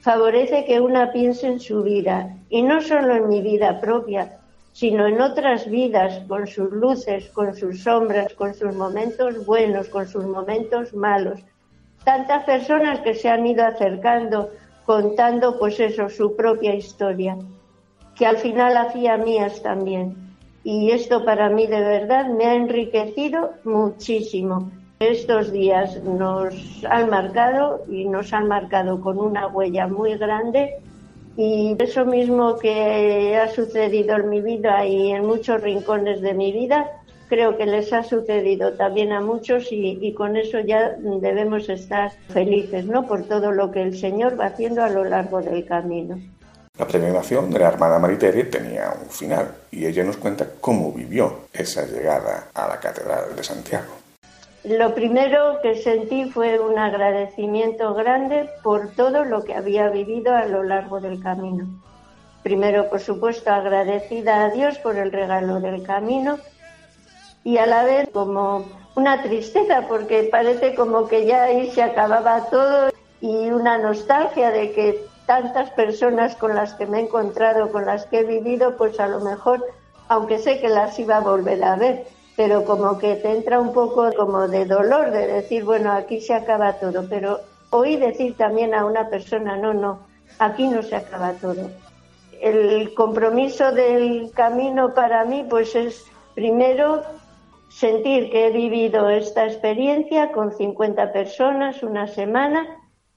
favorece 0.00 0.64
que 0.64 0.80
una 0.80 1.12
piense 1.12 1.46
en 1.46 1.60
su 1.60 1.82
vida, 1.82 2.36
y 2.48 2.62
no 2.62 2.80
solo 2.80 3.16
en 3.16 3.28
mi 3.28 3.40
vida 3.40 3.80
propia, 3.80 4.38
sino 4.72 5.06
en 5.06 5.20
otras 5.20 5.68
vidas, 5.68 6.20
con 6.26 6.46
sus 6.46 6.70
luces, 6.70 7.28
con 7.30 7.54
sus 7.54 7.82
sombras, 7.82 8.32
con 8.34 8.54
sus 8.54 8.74
momentos 8.74 9.44
buenos, 9.44 9.88
con 9.88 10.08
sus 10.08 10.24
momentos 10.24 10.94
malos. 10.94 11.40
Tantas 12.04 12.44
personas 12.44 13.00
que 13.00 13.14
se 13.14 13.28
han 13.28 13.46
ido 13.46 13.64
acercando, 13.64 14.50
contando 14.86 15.58
pues 15.58 15.78
eso, 15.78 16.08
su 16.08 16.34
propia 16.34 16.74
historia, 16.74 17.36
que 18.16 18.26
al 18.26 18.38
final 18.38 18.76
hacía 18.76 19.16
mías 19.18 19.62
también. 19.62 20.16
Y 20.64 20.90
esto 20.90 21.24
para 21.24 21.50
mí 21.50 21.66
de 21.66 21.80
verdad 21.80 22.28
me 22.28 22.46
ha 22.46 22.54
enriquecido 22.54 23.52
muchísimo. 23.64 24.70
Estos 25.00 25.52
días 25.52 26.02
nos 26.04 26.54
han 26.88 27.10
marcado 27.10 27.84
y 27.90 28.04
nos 28.04 28.32
han 28.32 28.46
marcado 28.46 29.00
con 29.00 29.18
una 29.18 29.48
huella 29.48 29.86
muy 29.88 30.16
grande 30.16 30.80
y 31.36 31.76
eso 31.78 32.04
mismo 32.04 32.58
que 32.58 33.36
ha 33.36 33.48
sucedido 33.48 34.16
en 34.16 34.28
mi 34.28 34.40
vida 34.40 34.84
y 34.86 35.12
en 35.12 35.26
muchos 35.26 35.60
rincones 35.62 36.20
de 36.20 36.34
mi 36.34 36.52
vida, 36.52 37.02
creo 37.28 37.56
que 37.56 37.64
les 37.64 37.92
ha 37.94 38.02
sucedido 38.02 38.74
también 38.74 39.12
a 39.12 39.22
muchos 39.22 39.68
y, 39.70 40.12
con 40.12 40.36
eso 40.36 40.60
ya 40.60 40.96
debemos 41.00 41.68
estar 41.70 42.12
felices, 42.28 42.84
¿no? 42.84 43.06
Por 43.06 43.22
todo 43.22 43.52
lo 43.52 43.70
que 43.70 43.80
el 43.80 43.96
Señor 43.96 44.38
va 44.38 44.46
haciendo 44.46 44.82
a 44.82 44.90
lo 44.90 45.04
largo 45.04 45.40
del 45.40 45.64
camino. 45.64 46.20
La 46.78 46.86
peregrinación 46.86 47.50
de 47.50 47.58
la 47.58 47.68
hermana 47.68 47.98
Maritere 47.98 48.44
tenía 48.44 48.92
un 49.02 49.08
final 49.08 49.54
y 49.70 49.86
ella 49.86 50.04
nos 50.04 50.18
cuenta 50.18 50.46
cómo 50.60 50.92
vivió 50.92 51.46
esa 51.52 51.86
llegada 51.86 52.48
a 52.52 52.68
la 52.68 52.78
Catedral 52.78 53.34
de 53.34 53.42
Santiago. 53.42 54.01
Lo 54.64 54.94
primero 54.94 55.60
que 55.60 55.74
sentí 55.74 56.30
fue 56.30 56.60
un 56.60 56.78
agradecimiento 56.78 57.94
grande 57.94 58.48
por 58.62 58.90
todo 58.90 59.24
lo 59.24 59.42
que 59.42 59.54
había 59.54 59.88
vivido 59.88 60.36
a 60.36 60.46
lo 60.46 60.62
largo 60.62 61.00
del 61.00 61.20
camino. 61.20 61.66
Primero, 62.44 62.88
por 62.88 63.00
supuesto, 63.00 63.50
agradecida 63.50 64.44
a 64.44 64.50
Dios 64.50 64.78
por 64.78 64.96
el 64.96 65.10
regalo 65.10 65.58
del 65.58 65.82
camino 65.82 66.38
y 67.42 67.58
a 67.58 67.66
la 67.66 67.82
vez 67.82 68.08
como 68.12 68.64
una 68.94 69.20
tristeza 69.22 69.86
porque 69.88 70.28
parece 70.30 70.76
como 70.76 71.08
que 71.08 71.26
ya 71.26 71.44
ahí 71.44 71.68
se 71.72 71.82
acababa 71.82 72.46
todo 72.48 72.90
y 73.20 73.50
una 73.50 73.78
nostalgia 73.78 74.50
de 74.52 74.70
que 74.72 75.04
tantas 75.26 75.70
personas 75.70 76.36
con 76.36 76.54
las 76.54 76.74
que 76.74 76.86
me 76.86 76.98
he 76.98 77.02
encontrado, 77.02 77.72
con 77.72 77.86
las 77.86 78.06
que 78.06 78.20
he 78.20 78.24
vivido, 78.24 78.76
pues 78.76 79.00
a 79.00 79.08
lo 79.08 79.20
mejor, 79.20 79.64
aunque 80.08 80.38
sé 80.38 80.60
que 80.60 80.68
las 80.68 80.96
iba 81.00 81.16
a 81.16 81.20
volver 81.20 81.64
a 81.64 81.74
ver, 81.74 82.06
pero 82.36 82.64
como 82.64 82.98
que 82.98 83.16
te 83.16 83.30
entra 83.30 83.60
un 83.60 83.72
poco 83.72 84.12
como 84.14 84.48
de 84.48 84.64
dolor 84.64 85.10
de 85.10 85.26
decir, 85.26 85.64
bueno, 85.64 85.92
aquí 85.92 86.20
se 86.20 86.34
acaba 86.34 86.74
todo, 86.74 87.06
pero 87.08 87.40
oí 87.70 87.96
decir 87.96 88.36
también 88.36 88.74
a 88.74 88.84
una 88.84 89.08
persona, 89.08 89.56
no, 89.56 89.74
no, 89.74 90.00
aquí 90.38 90.66
no 90.68 90.82
se 90.82 90.96
acaba 90.96 91.32
todo. 91.32 91.70
El 92.40 92.94
compromiso 92.94 93.72
del 93.72 94.30
camino 94.34 94.94
para 94.94 95.24
mí, 95.24 95.44
pues 95.48 95.74
es 95.76 96.04
primero 96.34 97.02
sentir 97.68 98.30
que 98.30 98.46
he 98.46 98.50
vivido 98.50 99.08
esta 99.08 99.46
experiencia 99.46 100.32
con 100.32 100.52
50 100.52 101.12
personas 101.12 101.82
una 101.82 102.06
semana, 102.06 102.66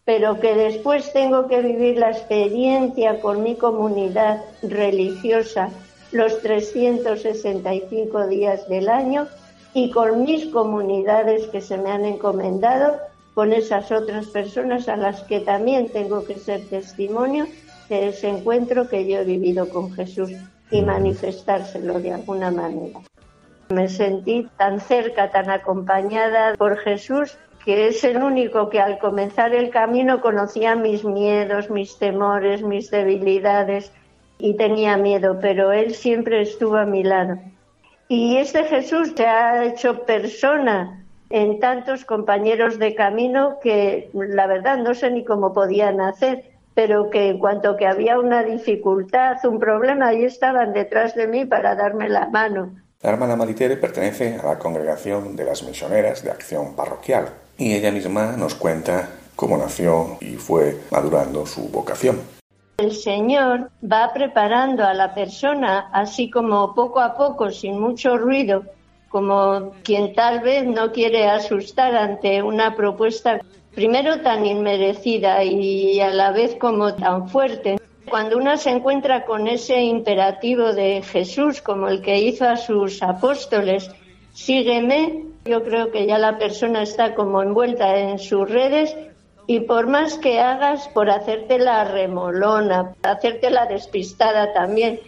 pero 0.04 0.40
que 0.40 0.54
después 0.54 1.12
tengo 1.14 1.48
que 1.48 1.62
vivir 1.62 1.98
la 1.98 2.12
experiencia 2.12 3.20
con 3.22 3.42
mi 3.42 3.56
comunidad 3.56 4.44
religiosa 4.62 5.70
los 6.16 6.42
365 6.42 8.28
días 8.28 8.70
del 8.70 8.88
año 8.88 9.28
y 9.74 9.92
con 9.92 10.24
mis 10.24 10.46
comunidades 10.46 11.48
que 11.48 11.60
se 11.60 11.78
me 11.78 11.92
han 11.92 12.06
encomendado, 12.06 12.96
con 13.34 13.52
esas 13.52 13.92
otras 13.92 14.28
personas 14.28 14.88
a 14.88 14.96
las 14.96 15.24
que 15.24 15.42
también 15.42 15.90
tengo 15.90 16.24
que 16.24 16.36
ser 16.36 16.62
testimonio 16.70 17.48
de 17.90 18.08
ese 18.08 18.30
encuentro 18.30 18.88
que 18.88 19.06
yo 19.06 19.20
he 19.20 19.24
vivido 19.26 19.68
con 19.68 19.92
Jesús 19.92 20.32
y 20.72 20.82
manifestárselo 20.82 22.00
de 22.00 22.14
alguna 22.14 22.50
manera. 22.50 23.02
Me 23.68 23.90
sentí 23.90 24.48
tan 24.58 24.80
cerca, 24.80 25.32
tan 25.32 25.50
acompañada 25.50 26.56
por 26.56 26.78
Jesús, 26.78 27.38
que 27.66 27.90
es 27.90 28.06
el 28.06 28.24
único 28.24 28.70
que 28.70 28.80
al 28.80 29.00
comenzar 29.00 29.54
el 29.54 29.70
camino 29.70 30.22
conocía 30.22 30.78
mis 30.78 31.04
miedos, 31.04 31.70
mis 31.70 32.00
temores, 32.00 32.62
mis 32.62 32.90
debilidades 32.90 33.92
y 34.38 34.56
tenía 34.56 34.98
miedo, 34.98 35.40
pero 35.42 35.72
Él 35.72 35.94
siempre 35.94 36.42
estuvo 36.42 36.76
a 36.76 36.86
mi 36.86 37.04
lado. 37.04 37.38
Y 38.08 38.38
este 38.38 38.64
Jesús 38.66 39.14
se 39.16 39.26
ha 39.26 39.64
hecho 39.66 40.04
persona 40.06 41.04
en 41.30 41.60
tantos 41.60 42.06
compañeros 42.06 42.78
de 42.78 42.94
camino 42.94 43.58
que 43.62 44.10
la 44.14 44.48
verdad 44.48 44.78
no 44.78 44.94
sé 44.94 45.10
ni 45.10 45.24
cómo 45.24 45.54
podían 45.54 46.00
hacer, 46.02 46.44
pero 46.76 47.10
que 47.10 47.30
en 47.30 47.40
cuanto 47.40 47.78
que 47.78 47.88
había 47.88 48.20
una 48.20 48.44
dificultad, 48.44 49.38
un 49.46 49.60
problema, 49.60 50.10
ahí 50.10 50.26
estaban 50.26 50.74
detrás 50.74 51.16
de 51.16 51.28
mí 51.28 51.46
para 51.46 51.74
darme 51.76 52.10
la 52.10 52.28
mano. 52.30 52.76
La 53.02 53.12
hermana 53.12 53.36
Maritere 53.36 53.78
pertenece 53.78 54.38
a 54.38 54.46
la 54.46 54.60
congregación 54.60 55.36
de 55.36 55.46
las 55.46 55.64
misioneras 55.64 56.24
de 56.24 56.32
acción 56.32 56.76
parroquial 56.76 57.30
y 57.58 57.74
ella 57.74 57.92
misma 57.92 58.36
nos 58.38 58.56
cuenta 58.56 59.10
cómo 59.36 59.58
nació 59.58 60.18
y 60.22 60.36
fue 60.36 60.78
madurando 60.92 61.46
su 61.46 61.70
vocación. 61.70 62.35
El 62.78 62.92
Señor 62.92 63.72
va 63.82 64.12
preparando 64.14 64.84
a 64.84 64.94
la 64.94 65.14
persona 65.14 65.90
así 65.94 66.30
como 66.30 66.76
poco 66.76 67.00
a 67.00 67.16
poco, 67.16 67.50
sin 67.50 67.80
mucho 67.80 68.18
ruido, 68.18 68.64
como 69.08 69.72
quien 69.84 70.14
tal 70.14 70.42
vez 70.42 70.66
no 70.66 70.92
quiere 70.92 71.26
asustar 71.30 71.96
ante 71.96 72.44
una 72.44 72.76
propuesta 72.76 73.40
primero 73.74 74.20
tan 74.20 74.46
inmerecida 74.46 75.42
y 75.44 76.02
a 76.02 76.10
la 76.10 76.32
vez 76.32 76.56
como 76.56 76.94
tan 76.96 77.30
fuerte. 77.30 77.78
Cuando 78.10 78.38
uno 78.38 78.58
se 78.58 78.72
encuentra 78.72 79.24
con 79.24 79.48
ese 79.48 79.82
imperativo 79.82 80.74
de 80.74 81.02
Jesús, 81.02 81.62
como 81.62 81.88
el 81.88 82.02
que 82.02 82.20
hizo 82.20 82.46
a 82.46 82.58
sus 82.58 83.02
apóstoles, 83.02 83.90
sígueme, 84.34 85.24
yo 85.46 85.64
creo 85.64 85.92
que 85.92 86.06
ya 86.06 86.18
la 86.18 86.38
persona 86.38 86.84
está 86.84 87.16
como 87.16 87.42
envuelta 87.42 87.98
en 87.98 88.20
sus 88.20 88.50
redes 88.50 88.96
y 89.48 89.62
por 89.62 89.88
más 89.88 90.18
que 90.18 90.40
hagas 90.40 90.88
por 90.90 91.10
hacerte 91.10 91.60
la 91.60 91.84
remolona, 91.84 92.96
hacerte 93.04 93.50
la 93.50 93.66
despistada 93.68 94.54
también, 94.54 95.00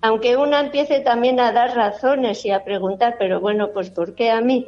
aunque 0.00 0.36
uno 0.36 0.58
empiece 0.58 1.00
también 1.00 1.40
a 1.40 1.52
dar 1.52 1.74
razones 1.74 2.44
y 2.44 2.50
a 2.50 2.64
preguntar, 2.64 3.16
pero 3.18 3.40
bueno, 3.40 3.70
pues 3.72 3.90
¿por 3.90 4.14
qué 4.14 4.30
a 4.30 4.40
mí? 4.40 4.66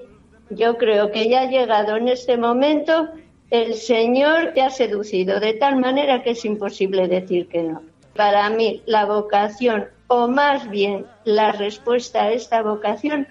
Yo 0.50 0.76
creo 0.76 1.10
que 1.10 1.28
ya 1.28 1.42
ha 1.42 1.50
llegado 1.50 1.96
en 1.96 2.08
este 2.08 2.36
momento 2.36 3.08
el 3.50 3.74
Señor 3.74 4.52
te 4.54 4.62
ha 4.62 4.70
seducido 4.70 5.40
de 5.40 5.54
tal 5.54 5.76
manera 5.76 6.22
que 6.22 6.30
es 6.30 6.44
imposible 6.44 7.08
decir 7.08 7.48
que 7.48 7.62
no. 7.62 7.82
Para 8.14 8.48
mí, 8.50 8.82
la 8.86 9.04
vocación, 9.04 9.88
o 10.08 10.26
más 10.26 10.70
bien 10.70 11.06
la 11.24 11.52
respuesta 11.52 12.24
a 12.24 12.32
esta 12.32 12.62
vocación, 12.62 13.28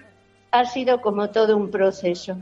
ha 0.52 0.64
sido 0.64 1.00
como 1.00 1.30
todo 1.30 1.56
un 1.56 1.70
proceso 1.70 2.36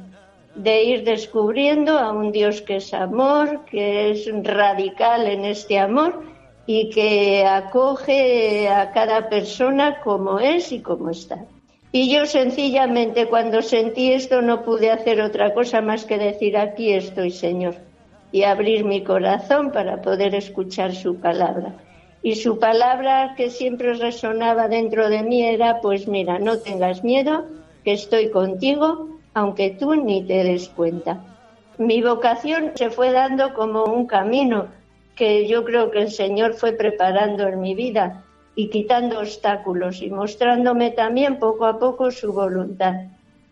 de 0.54 0.84
ir 0.84 1.04
descubriendo 1.04 1.98
a 1.98 2.12
un 2.12 2.32
Dios 2.32 2.62
que 2.62 2.76
es 2.76 2.94
amor, 2.94 3.64
que 3.64 4.10
es 4.10 4.28
radical 4.42 5.26
en 5.26 5.44
este 5.44 5.78
amor 5.78 6.22
y 6.66 6.90
que 6.90 7.44
acoge 7.44 8.68
a 8.68 8.92
cada 8.92 9.28
persona 9.28 10.00
como 10.02 10.38
es 10.38 10.72
y 10.72 10.80
como 10.80 11.10
está. 11.10 11.44
Y 11.92 12.10
yo 12.12 12.26
sencillamente 12.26 13.26
cuando 13.26 13.62
sentí 13.62 14.12
esto 14.12 14.42
no 14.42 14.64
pude 14.64 14.90
hacer 14.90 15.20
otra 15.20 15.54
cosa 15.54 15.80
más 15.80 16.04
que 16.04 16.18
decir 16.18 16.56
aquí 16.56 16.92
estoy 16.92 17.30
Señor 17.30 17.76
y 18.32 18.42
abrir 18.42 18.84
mi 18.84 19.04
corazón 19.04 19.70
para 19.70 20.02
poder 20.02 20.34
escuchar 20.34 20.94
su 20.94 21.20
palabra. 21.20 21.76
Y 22.22 22.36
su 22.36 22.58
palabra 22.58 23.34
que 23.36 23.50
siempre 23.50 23.94
resonaba 23.94 24.66
dentro 24.66 25.08
de 25.08 25.22
mí 25.22 25.44
era 25.44 25.80
pues 25.80 26.08
mira, 26.08 26.38
no 26.38 26.58
tengas 26.58 27.04
miedo, 27.04 27.44
que 27.84 27.92
estoy 27.92 28.30
contigo, 28.30 29.13
aunque 29.34 29.70
tú 29.70 29.94
ni 29.94 30.24
te 30.24 30.44
des 30.44 30.68
cuenta. 30.68 31.22
Mi 31.76 32.02
vocación 32.02 32.72
se 32.76 32.90
fue 32.90 33.10
dando 33.10 33.52
como 33.52 33.84
un 33.84 34.06
camino 34.06 34.68
que 35.16 35.46
yo 35.46 35.64
creo 35.64 35.90
que 35.90 36.02
el 36.02 36.10
Señor 36.10 36.54
fue 36.54 36.72
preparando 36.72 37.46
en 37.46 37.60
mi 37.60 37.74
vida 37.74 38.24
y 38.56 38.70
quitando 38.70 39.20
obstáculos 39.20 40.00
y 40.00 40.10
mostrándome 40.10 40.90
también 40.92 41.38
poco 41.38 41.66
a 41.66 41.78
poco 41.78 42.10
su 42.10 42.32
voluntad. 42.32 42.94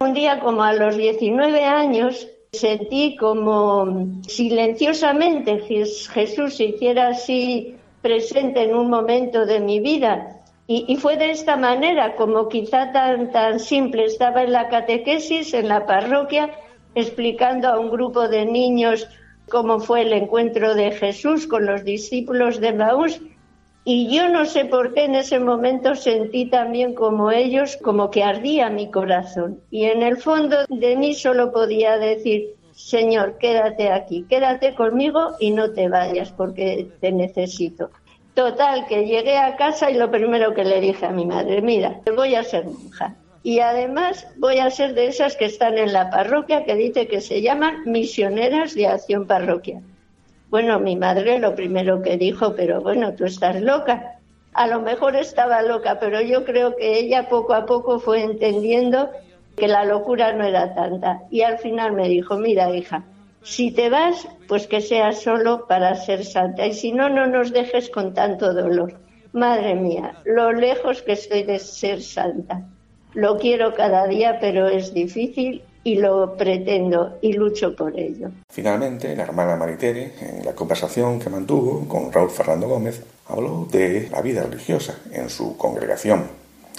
Un 0.01 0.15
día 0.15 0.41
como 0.41 0.63
a 0.63 0.73
los 0.73 0.97
19 0.97 1.65
años 1.65 2.29
sentí 2.53 3.17
como 3.17 4.21
silenciosamente 4.27 5.61
Jesús 5.61 6.55
se 6.55 6.65
hiciera 6.65 7.09
así 7.09 7.77
presente 8.03 8.65
en 8.65 8.75
un 8.75 8.91
momento 8.91 9.47
de 9.47 9.61
mi 9.61 9.81
vida. 9.81 10.42
Y, 10.75 10.97
fue 10.97 11.19
de 11.19 11.31
esta 11.31 11.57
manera, 11.57 12.17
como 12.17 12.49
quizá 12.49 12.93
tan, 12.93 13.31
tan 13.31 13.61
simple. 13.61 14.07
Estaba 14.07 14.43
en 14.43 14.53
la 14.53 14.69
catequesis, 14.69 15.53
en 15.53 15.69
la 15.69 15.85
parroquia, 15.85 16.51
explicando 16.95 17.69
a 17.69 17.79
un 17.79 17.91
grupo 17.91 18.27
de 18.27 18.47
niños 18.47 19.07
cómo 19.51 19.81
fue 19.81 20.01
el 20.01 20.15
encuentro 20.15 20.75
de 20.75 20.93
Jesús 20.93 21.47
con 21.47 21.67
los 21.67 21.85
discípulos 21.85 22.59
de 22.59 22.73
Maús 22.73 23.21
y 23.85 24.17
yo 24.17 24.29
no 24.29 24.45
sé 24.45 24.65
por 24.65 24.95
qué 24.95 25.05
en 25.05 25.17
ese 25.17 25.41
momento 25.41 25.97
sentí 25.97 26.47
también 26.47 26.95
como 26.95 27.33
ellos, 27.33 27.77
como 27.83 28.11
que 28.11 28.23
ardía 28.23 28.71
mi 28.71 28.91
corazón. 28.91 29.61
Y 29.71 29.85
en 29.85 30.03
el 30.03 30.19
fondo 30.19 30.57
de 30.69 30.97
mí 30.97 31.15
solo 31.15 31.53
podía 31.53 31.99
decir, 31.99 32.55
Señor, 32.73 33.39
quédate 33.39 33.91
aquí, 33.91 34.25
quédate 34.29 34.75
conmigo 34.75 35.33
y 35.41 35.51
no 35.51 35.73
te 35.73 35.89
vayas 35.89 36.31
porque 36.33 36.89
te 37.01 37.11
necesito. 37.11 37.91
Total, 38.35 38.87
que 38.87 39.05
llegué 39.05 39.37
a 39.37 39.57
casa 39.57 39.91
y 39.91 39.95
lo 39.95 40.11
primero 40.11 40.55
que 40.55 40.65
le 40.65 40.81
dije 40.81 41.05
a 41.05 41.11
mi 41.11 41.27
madre, 41.27 41.61
mira, 41.61 42.01
voy 42.17 42.35
a 42.35 42.43
ser 42.43 42.65
monja. 42.65 43.15
Y 43.43 43.59
además 43.59 44.27
voy 44.37 44.59
a 44.59 44.71
ser 44.71 44.95
de 44.95 45.07
esas 45.07 45.37
que 45.37 45.45
están 45.45 45.77
en 45.77 45.93
la 45.93 46.11
parroquia 46.11 46.65
que 46.65 46.77
dice 46.77 47.09
que 47.09 47.21
se 47.21 47.43
llaman 47.43 47.83
misioneras 47.85 48.75
de 48.75 48.87
acción 48.87 49.27
parroquial. 49.27 49.83
Bueno, 50.49 50.79
mi 50.79 50.97
madre 50.97 51.39
lo 51.39 51.55
primero 51.55 52.03
que 52.03 52.17
dijo, 52.17 52.55
pero 52.55 52.81
bueno, 52.81 53.15
tú 53.15 53.25
estás 53.25 53.61
loca. 53.61 54.19
A 54.55 54.67
lo 54.67 54.81
mejor 54.81 55.17
estaba 55.17 55.63
loca, 55.63 55.99
pero 55.99 56.21
yo 56.21 56.45
creo 56.45 56.77
que 56.77 56.99
ella 56.99 57.29
poco 57.29 57.55
a 57.55 57.67
poco 57.67 57.99
fue 57.99 58.23
entendiendo 58.23 59.11
que 59.57 59.67
la 59.67 59.85
locura 59.85 60.33
no 60.33 60.45
era 60.45 60.75
tanta. 60.75 61.23
Y 61.31 61.43
al 61.43 61.59
final 61.59 61.93
me 61.93 62.09
dijo, 62.09 62.37
mira 62.37 62.75
hija, 62.75 63.03
si 63.45 63.71
te 63.73 63.89
vas, 63.89 64.29
pues 64.49 64.67
que 64.67 64.81
sea 64.81 65.13
solo 65.13 65.67
para 65.67 65.95
ser 65.95 66.25
santa. 66.25 66.67
Y 66.67 66.75
si 66.75 66.93
no, 66.93 67.09
no 67.09 67.27
nos 67.27 67.53
dejes 67.53 67.91
con 67.91 68.15
tanto 68.15 68.53
dolor. 68.53 68.95
Madre 69.33 69.75
mía, 69.75 70.15
lo 70.25 70.53
lejos 70.53 71.03
que 71.03 71.13
estoy 71.13 71.43
de 71.43 71.59
ser 71.59 72.03
santa. 72.03 72.63
Lo 73.15 73.39
quiero 73.39 73.75
cada 73.75 74.07
día, 74.07 74.39
pero 74.41 74.69
es 74.69 74.93
difícil 74.95 75.63
y 75.85 75.97
lo 75.97 76.37
pretendo 76.37 77.19
y 77.21 77.33
lucho 77.33 77.75
por 77.75 77.99
ello. 77.99 78.31
Finalmente, 78.49 79.17
la 79.17 79.25
hermana 79.25 79.57
Maritere, 79.57 80.13
en 80.21 80.45
la 80.45 80.55
conversación 80.55 81.19
que 81.19 81.29
mantuvo 81.29 81.87
con 81.89 82.13
Raúl 82.13 82.31
Fernando 82.31 82.69
Gómez, 82.69 83.03
habló 83.27 83.67
de 83.71 84.09
la 84.11 84.23
vida 84.23 84.43
religiosa 84.43 84.99
en 85.11 85.29
su 85.29 85.57
congregación, 85.57 86.27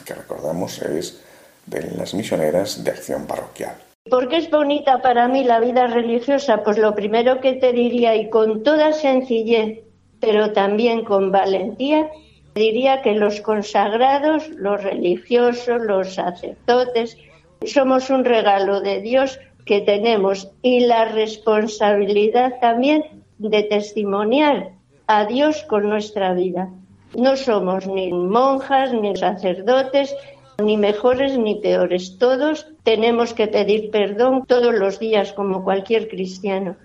que 0.05 0.13
recordamos 0.13 0.81
es 0.81 1.21
de 1.65 1.91
las 1.97 2.13
misioneras 2.13 2.83
de 2.83 2.91
acción 2.91 3.25
parroquial. 3.25 3.75
¿Por 4.09 4.27
qué 4.27 4.35
es 4.35 4.51
bonita 4.51 5.01
para 5.01 5.29
mí 5.29 5.45
la 5.45 5.61
vida 5.61 5.87
religiosa? 5.87 6.61
Pues 6.61 6.77
lo 6.77 6.93
primero 6.93 7.39
que 7.39 7.53
te 7.53 7.71
diría, 7.71 8.15
y 8.17 8.29
con 8.29 8.61
toda 8.61 8.91
sencillez, 8.91 9.79
pero 10.19 10.51
también 10.51 11.05
con 11.05 11.31
valentía, 11.31 12.11
diría 12.53 13.01
que 13.01 13.13
los 13.13 13.39
consagrados, 13.39 14.49
los 14.49 14.83
religiosos, 14.83 15.81
los 15.81 16.15
sacerdotes, 16.15 17.17
somos 17.65 18.09
un 18.09 18.25
regalo 18.25 18.81
de 18.81 18.99
Dios 18.99 19.39
que 19.65 19.79
tenemos 19.79 20.51
y 20.61 20.81
la 20.81 21.05
responsabilidad 21.05 22.59
también 22.59 23.23
de 23.37 23.63
testimoniar 23.63 24.71
a 25.07 25.25
Dios 25.25 25.63
con 25.63 25.87
nuestra 25.87 26.33
vida. 26.33 26.69
No 27.15 27.37
somos 27.37 27.87
ni 27.87 28.11
monjas, 28.11 28.91
ni 28.91 29.15
sacerdotes, 29.15 30.13
ni 30.61 30.77
mejores 30.77 31.37
ni 31.37 31.55
peores. 31.55 32.17
Todos 32.17 32.67
tenemos 32.83 33.33
que 33.33 33.47
pedir 33.47 33.91
perdón 33.91 34.45
todos 34.45 34.73
los 34.73 34.99
días 34.99 35.33
como 35.33 35.63
cualquier 35.63 36.07
cristiano. 36.07 36.75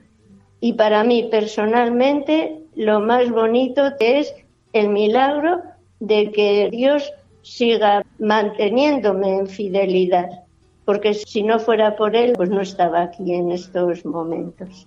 Y 0.60 0.74
para 0.74 1.04
mí 1.04 1.28
personalmente 1.30 2.62
lo 2.74 3.00
más 3.00 3.30
bonito 3.30 3.82
es 4.00 4.34
el 4.72 4.88
milagro 4.88 5.62
de 6.00 6.30
que 6.30 6.68
Dios 6.70 7.12
siga 7.42 8.04
manteniéndome 8.18 9.38
en 9.38 9.46
fidelidad 9.46 10.48
porque 10.88 11.12
si 11.12 11.42
no 11.42 11.58
fuera 11.58 11.96
por 11.96 12.16
él, 12.16 12.32
pues 12.34 12.48
no 12.48 12.62
estaba 12.62 13.02
aquí 13.02 13.34
en 13.34 13.52
estos 13.52 14.06
momentos. 14.06 14.86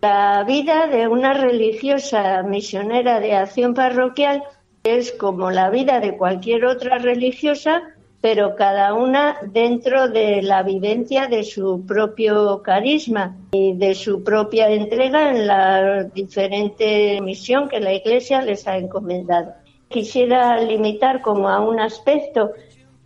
La 0.00 0.42
vida 0.42 0.88
de 0.88 1.06
una 1.06 1.32
religiosa 1.32 2.42
misionera 2.42 3.20
de 3.20 3.36
acción 3.36 3.72
parroquial 3.72 4.42
es 4.82 5.12
como 5.12 5.52
la 5.52 5.70
vida 5.70 6.00
de 6.00 6.16
cualquier 6.16 6.64
otra 6.64 6.98
religiosa, 6.98 7.84
pero 8.20 8.56
cada 8.56 8.94
una 8.94 9.36
dentro 9.42 10.08
de 10.08 10.42
la 10.42 10.62
vivencia 10.62 11.28
de 11.28 11.44
su 11.44 11.86
propio 11.86 12.62
carisma 12.62 13.36
y 13.52 13.74
de 13.74 13.94
su 13.94 14.24
propia 14.24 14.68
entrega 14.70 15.30
en 15.30 15.46
la 15.46 16.04
diferente 16.04 17.20
misión 17.20 17.68
que 17.68 17.80
la 17.80 17.92
Iglesia 17.92 18.42
les 18.42 18.66
ha 18.66 18.76
encomendado. 18.76 19.52
Quisiera 19.88 20.60
limitar 20.60 21.22
como 21.22 21.48
a 21.48 21.60
un 21.60 21.78
aspecto 21.78 22.52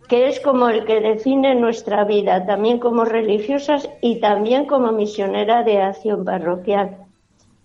que 0.07 0.27
es 0.27 0.39
como 0.39 0.67
el 0.69 0.85
que 0.85 0.99
define 0.99 1.55
nuestra 1.55 2.03
vida, 2.03 2.45
también 2.45 2.79
como 2.79 3.05
religiosas 3.05 3.89
y 4.01 4.19
también 4.19 4.65
como 4.65 4.91
misionera 4.91 5.63
de 5.63 5.81
acción 5.81 6.25
parroquial. 6.25 6.97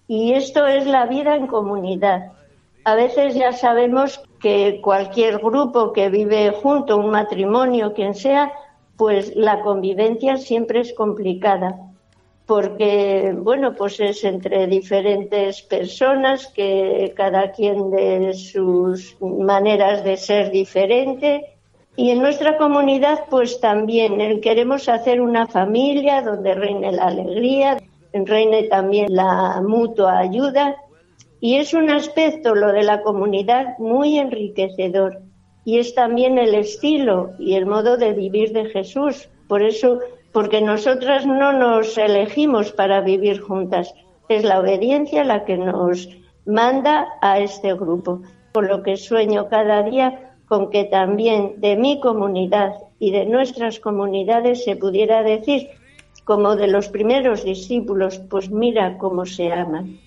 Y 0.07 0.33
esto 0.35 0.67
es 0.67 0.87
la 0.87 1.07
vida 1.07 1.35
en 1.35 1.47
comunidad. 1.47 2.33
A 2.85 2.95
veces 2.95 3.35
ya 3.35 3.52
sabemos 3.52 4.23
que 4.40 4.80
cualquier 4.80 5.38
grupo 5.38 5.92
que 5.92 6.09
vive 6.09 6.52
junto, 6.62 6.97
un 6.97 7.11
matrimonio, 7.11 7.92
quien 7.92 8.14
sea, 8.14 8.52
pues 8.97 9.35
la 9.37 9.61
convivencia 9.61 10.37
siempre 10.37 10.80
es 10.80 10.92
complicada 10.92 11.88
porque 12.49 13.35
bueno, 13.37 13.75
pues 13.75 14.00
es 14.00 14.25
entre 14.25 14.66
diferentes 14.66 15.61
personas 15.61 16.47
que 16.47 17.12
cada 17.14 17.52
quien 17.52 17.90
de 17.90 18.33
sus 18.33 19.18
maneras 19.21 20.02
de 20.02 20.16
ser 20.16 20.50
diferente. 20.50 21.45
Y 21.95 22.09
en 22.09 22.21
nuestra 22.21 22.57
comunidad 22.57 23.26
pues 23.28 23.61
también 23.61 24.40
queremos 24.40 24.88
hacer 24.88 25.21
una 25.21 25.47
familia 25.47 26.23
donde 26.23 26.54
reine 26.54 26.90
la 26.90 27.09
alegría, 27.09 27.76
reine 28.14 28.62
también 28.62 29.14
la 29.14 29.61
mutua 29.61 30.18
ayuda 30.18 30.75
y 31.40 31.57
es 31.57 31.73
un 31.73 31.90
aspecto, 31.90 32.54
lo 32.54 32.73
de 32.73 32.83
la 32.83 33.02
comunidad, 33.02 33.78
muy 33.78 34.18
enriquecedor. 34.18 35.23
Y 35.64 35.78
es 35.78 35.95
también 35.95 36.38
el 36.38 36.54
estilo 36.54 37.30
y 37.38 37.54
el 37.54 37.66
modo 37.66 37.97
de 37.97 38.12
vivir 38.12 38.52
de 38.52 38.66
Jesús. 38.66 39.28
Por 39.47 39.62
eso, 39.62 40.00
porque 40.33 40.61
nosotras 40.61 41.26
no 41.26 41.52
nos 41.52 41.97
elegimos 41.97 42.73
para 42.73 43.00
vivir 43.02 43.40
juntas. 43.40 43.95
Es 44.28 44.45
la 44.45 44.61
obediencia 44.61 45.25
la 45.25 45.45
que 45.45 45.57
nos 45.57 46.09
manda 46.45 47.07
a 47.21 47.38
este 47.38 47.75
grupo. 47.75 48.23
Por 48.52 48.66
lo 48.66 48.83
que 48.83 48.97
sueño 48.97 49.49
cada 49.49 49.83
día 49.83 50.35
con 50.49 50.71
que 50.71 50.85
también 50.85 51.61
de 51.61 51.76
mi 51.76 52.00
comunidad 52.00 52.73
y 52.99 53.12
de 53.12 53.26
nuestras 53.26 53.78
comunidades 53.78 54.64
se 54.64 54.76
pudiera 54.76 55.23
decir, 55.23 55.68
como 56.25 56.57
de 56.57 56.66
los 56.66 56.88
primeros 56.88 57.45
discípulos, 57.45 58.18
pues 58.30 58.50
mira 58.50 58.99
cómo 58.99 59.25
se 59.25 59.52
aman. 59.52 59.99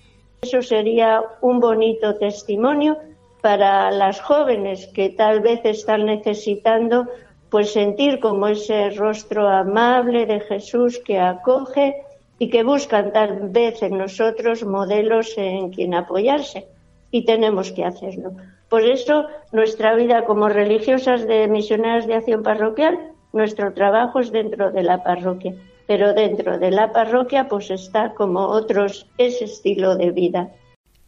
Eso 0.42 0.60
sería 0.60 1.22
un 1.40 1.60
bonito 1.60 2.16
testimonio 2.16 2.98
para 3.42 3.92
las 3.92 4.20
jóvenes 4.20 4.88
que 4.88 5.08
tal 5.10 5.38
vez 5.40 5.60
están 5.62 6.06
necesitando 6.06 7.06
pues 7.48 7.72
sentir 7.72 8.18
como 8.18 8.48
ese 8.48 8.90
rostro 8.90 9.48
amable 9.48 10.26
de 10.26 10.40
Jesús 10.40 10.98
que 10.98 11.20
acoge 11.20 11.94
y 12.40 12.50
que 12.50 12.64
buscan 12.64 13.12
tal 13.12 13.50
vez 13.50 13.84
en 13.84 13.98
nosotros 13.98 14.64
modelos 14.64 15.32
en 15.36 15.70
quien 15.70 15.94
apoyarse 15.94 16.66
y 17.12 17.24
tenemos 17.24 17.70
que 17.70 17.84
hacerlo. 17.84 18.32
Por 18.68 18.82
eso 18.82 19.26
nuestra 19.52 19.94
vida 19.94 20.24
como 20.24 20.48
religiosas 20.48 21.24
de 21.28 21.46
misioneras 21.46 22.08
de 22.08 22.14
acción 22.14 22.42
parroquial, 22.42 22.98
nuestro 23.32 23.74
trabajo 23.74 24.18
es 24.18 24.32
dentro 24.32 24.72
de 24.72 24.82
la 24.82 25.04
parroquia 25.04 25.54
pero 25.86 26.14
dentro 26.14 26.58
de 26.58 26.70
la 26.70 26.92
parroquia 26.92 27.48
pues 27.48 27.70
está 27.70 28.14
como 28.14 28.46
otros 28.46 29.06
ese 29.18 29.44
estilo 29.44 29.96
de 29.96 30.10
vida. 30.10 30.50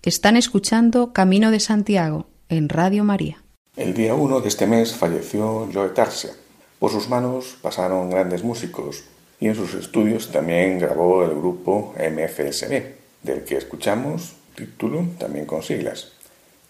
Están 0.03 0.37
escuchando 0.37 1.13
Camino 1.13 1.51
de 1.51 1.61
Santiago 1.61 2.27
en 2.49 2.69
Radio 2.69 3.05
María. 3.05 3.43
El 3.77 3.95
día 3.95 4.15
1 4.15 4.41
de 4.41 4.49
este 4.49 4.67
mes 4.67 4.95
falleció 4.95 5.69
Joe 5.73 5.89
Tarsia. 5.91 6.31
Por 6.79 6.91
sus 6.91 7.09
manos 7.09 7.57
pasaron 7.63 8.11
grandes 8.11 8.45
músicos 8.45 9.05
y 9.41 9.49
en 9.49 9.55
sus 9.55 9.75
estudios 9.75 10.31
también 10.31 10.79
grabó 10.79 11.25
el 11.25 11.31
grupo 11.31 11.95
MFSB, 11.99 12.95
del 13.23 13.45
que 13.45 13.57
escuchamos 13.57 14.35
título 14.55 15.05
también 15.19 15.47
con 15.47 15.63
siglas, 15.63 16.13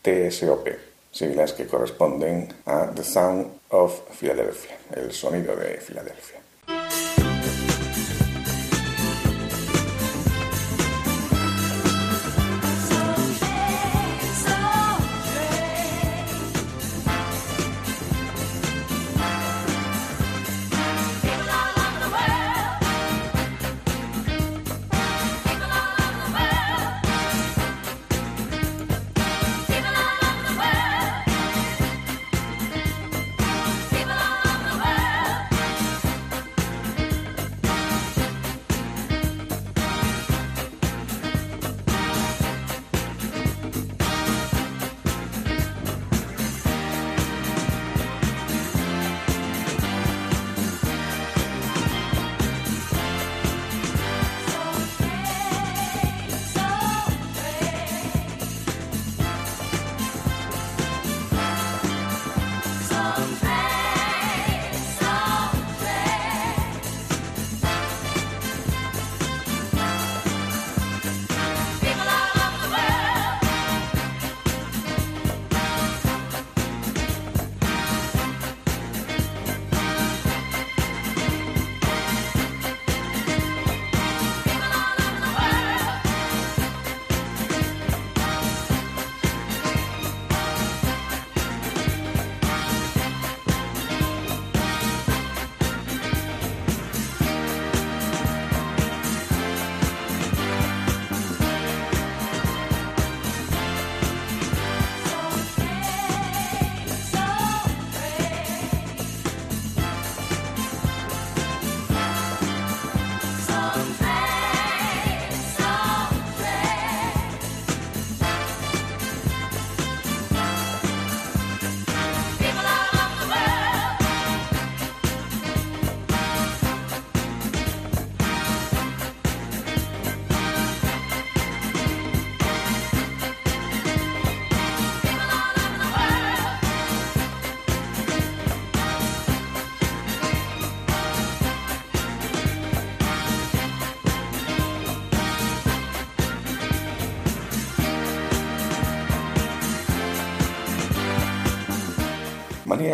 TSOP, 0.03 0.69
siglas 1.11 1.53
que 1.53 1.67
corresponden 1.67 2.49
a 2.67 2.91
The 2.95 3.05
Sound 3.05 3.47
of 3.71 4.01
Philadelphia, 4.19 4.77
el 4.95 5.13
sonido 5.13 5.55
de 5.57 5.79
Filadelfia. 5.79 6.44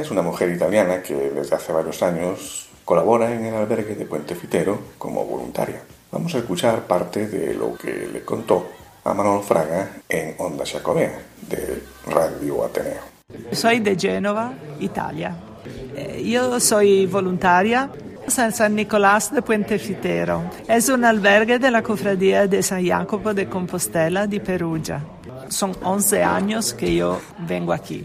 Es 0.01 0.11
una 0.11 0.23
mujer 0.23 0.49
italiana 0.49 1.03
que 1.03 1.15
desde 1.15 1.55
hace 1.55 1.73
varios 1.73 2.03
años 2.03 2.69
Colabora 2.87 3.33
en 3.33 3.45
el 3.45 3.55
albergue 3.55 3.95
de 3.95 4.07
Puente 4.07 4.35
Fitero 4.35 4.77
como 4.99 5.25
voluntaria. 5.25 5.83
Vamos 6.11 6.35
a 6.35 6.39
escuchar 6.39 6.87
parte 6.89 7.29
de 7.29 7.55
lo 7.55 7.77
que 7.77 8.09
le 8.13 8.25
contó 8.25 8.67
a 9.05 9.15
Manuel 9.15 9.45
Fraga 9.45 9.91
en 10.09 10.35
Onda 10.39 10.65
Jacobea 10.67 11.21
de 11.49 11.83
Radio 12.07 12.65
Ateneo. 12.65 13.03
Soy 13.53 13.79
de 13.81 13.95
Génova, 13.95 14.55
Italia. 14.81 15.37
Eh, 15.95 16.25
yo 16.27 16.59
soy 16.59 17.07
voluntaria 17.07 17.91
en 18.25 18.53
San 18.53 18.75
Nicolás 18.75 19.33
de 19.33 19.43
Puente 19.43 19.79
Fitero. 19.79 20.43
Es 20.67 20.89
un 20.89 21.05
albergue 21.05 21.59
de 21.59 21.71
la 21.71 21.83
cofradía 21.83 22.47
de 22.47 22.63
San 22.63 22.85
Jacopo 22.85 23.35
de 23.35 23.49
Compostela 23.49 24.27
de 24.27 24.41
Perugia. 24.41 25.05
Son 25.49 25.77
11 25.83 26.25
años 26.25 26.75
que 26.75 26.97
yo 26.97 27.21
vengo 27.47 27.73
aquí. 27.73 28.05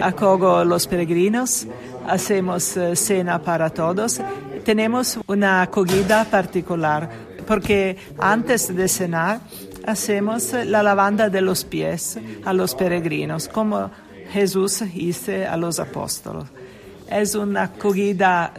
Acogo 0.00 0.64
los 0.64 0.86
peregrinos, 0.86 1.66
hacemos 2.06 2.76
eh, 2.76 2.96
cena 2.96 3.40
para 3.40 3.70
todos. 3.70 4.20
Tenemos 4.64 5.18
una 5.26 5.62
acogida 5.62 6.24
particular 6.24 7.08
porque 7.46 7.96
antes 8.18 8.74
de 8.74 8.88
cenar 8.88 9.40
hacemos 9.86 10.52
la 10.52 10.82
lavanda 10.82 11.28
de 11.30 11.40
los 11.40 11.64
pies 11.64 12.18
a 12.44 12.52
los 12.52 12.74
peregrinos, 12.74 13.48
como 13.48 13.90
Jesús 14.32 14.82
hizo 14.94 15.32
a 15.48 15.56
los 15.56 15.78
apóstoles. 15.78 16.44
Es 17.08 17.36
una 17.36 17.62
acogida, 17.62 18.52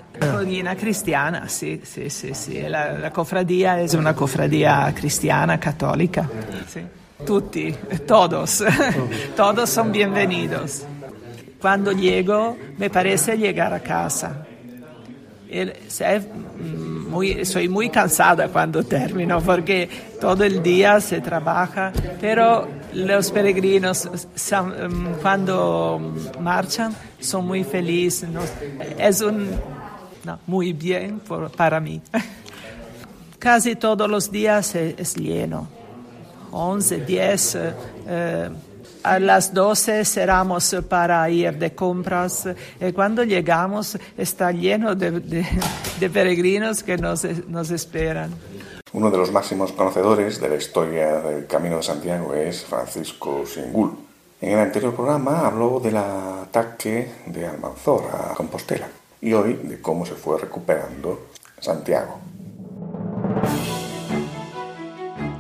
cristiana, 0.80 1.50
sí, 1.50 1.82
sí, 1.84 2.10
sí, 2.10 2.34
sí. 2.34 2.62
La, 2.62 2.94
la, 2.94 3.12
cofradía 3.12 3.82
es 3.82 3.94
una 3.94 4.16
cofradía 4.16 4.94
cristiana, 4.96 5.60
católica. 5.60 6.30
Sí. 6.68 6.80
Tutti, 7.26 7.76
todos, 8.08 8.64
todos 9.36 9.70
son 9.70 9.92
bienvenidos. 9.92 10.86
Cuando 11.62 11.92
llego, 11.92 12.58
me 12.78 12.90
parece 12.90 13.38
llegar 13.38 13.74
a 13.74 13.80
casa. 13.80 14.46
Mm, 15.50 17.44
soy 17.46 17.70
muy 17.70 17.90
cansada 17.90 18.50
cuando 18.50 18.84
termino 18.84 19.42
porque 19.42 19.90
todo 20.20 20.44
el 20.44 20.62
día 20.62 21.00
se 21.00 21.22
trabaja, 21.22 21.94
pero 22.20 22.68
los 22.94 23.32
peregrinos 23.32 24.08
mm, 24.08 25.22
cuando 25.22 26.14
marchan 26.42 26.94
son 27.20 27.48
muy 27.48 27.64
felices. 27.64 28.30
¿no? 28.30 28.42
Es 28.98 29.22
un, 29.22 29.50
muy 30.46 30.74
bien 30.74 31.22
para 31.56 31.80
mí. 31.80 32.02
Casi 33.40 33.76
todos 33.76 34.10
los 34.10 34.30
días 34.32 34.76
es, 34.76 35.16
lleno. 35.16 35.68
11, 36.52 37.06
10. 37.06 37.58
Eh, 38.08 38.50
a 39.14 39.20
las 39.20 39.54
12 39.54 40.06
cerramos 40.06 40.76
para 40.88 41.30
ir 41.30 41.58
de 41.58 41.74
compras 41.74 42.48
y 42.80 42.92
cuando 42.92 43.24
llegamos 43.24 43.98
está 44.18 44.52
lleno 44.52 44.96
de, 44.96 45.46
peregrinos 46.12 46.84
que 46.84 46.98
nos, 46.98 47.24
nos 47.48 47.72
esperan. 47.72 48.32
Uno 48.94 49.12
de 49.12 49.18
los 49.18 49.32
máximos 49.32 49.72
conocedores 49.72 50.40
de 50.40 50.50
la 50.50 50.56
historia 50.56 51.22
del 51.22 51.46
Camino 51.48 51.78
de 51.78 51.84
Santiago 51.84 52.34
es 52.34 52.66
Francisco 52.66 53.44
Singul. 53.46 53.98
En 54.40 54.54
el 54.54 54.60
anterior 54.60 54.94
programa 54.94 55.48
habló 55.48 55.80
del 55.80 55.98
ataque 55.98 57.12
de 57.26 57.48
Almanzor 57.48 58.04
a 58.14 58.34
Compostela 58.36 58.88
y 59.20 59.34
hoy 59.34 59.54
de 59.64 59.82
cómo 59.82 60.06
se 60.06 60.14
fue 60.14 60.40
recuperando 60.40 61.28
Santiago. 61.60 62.20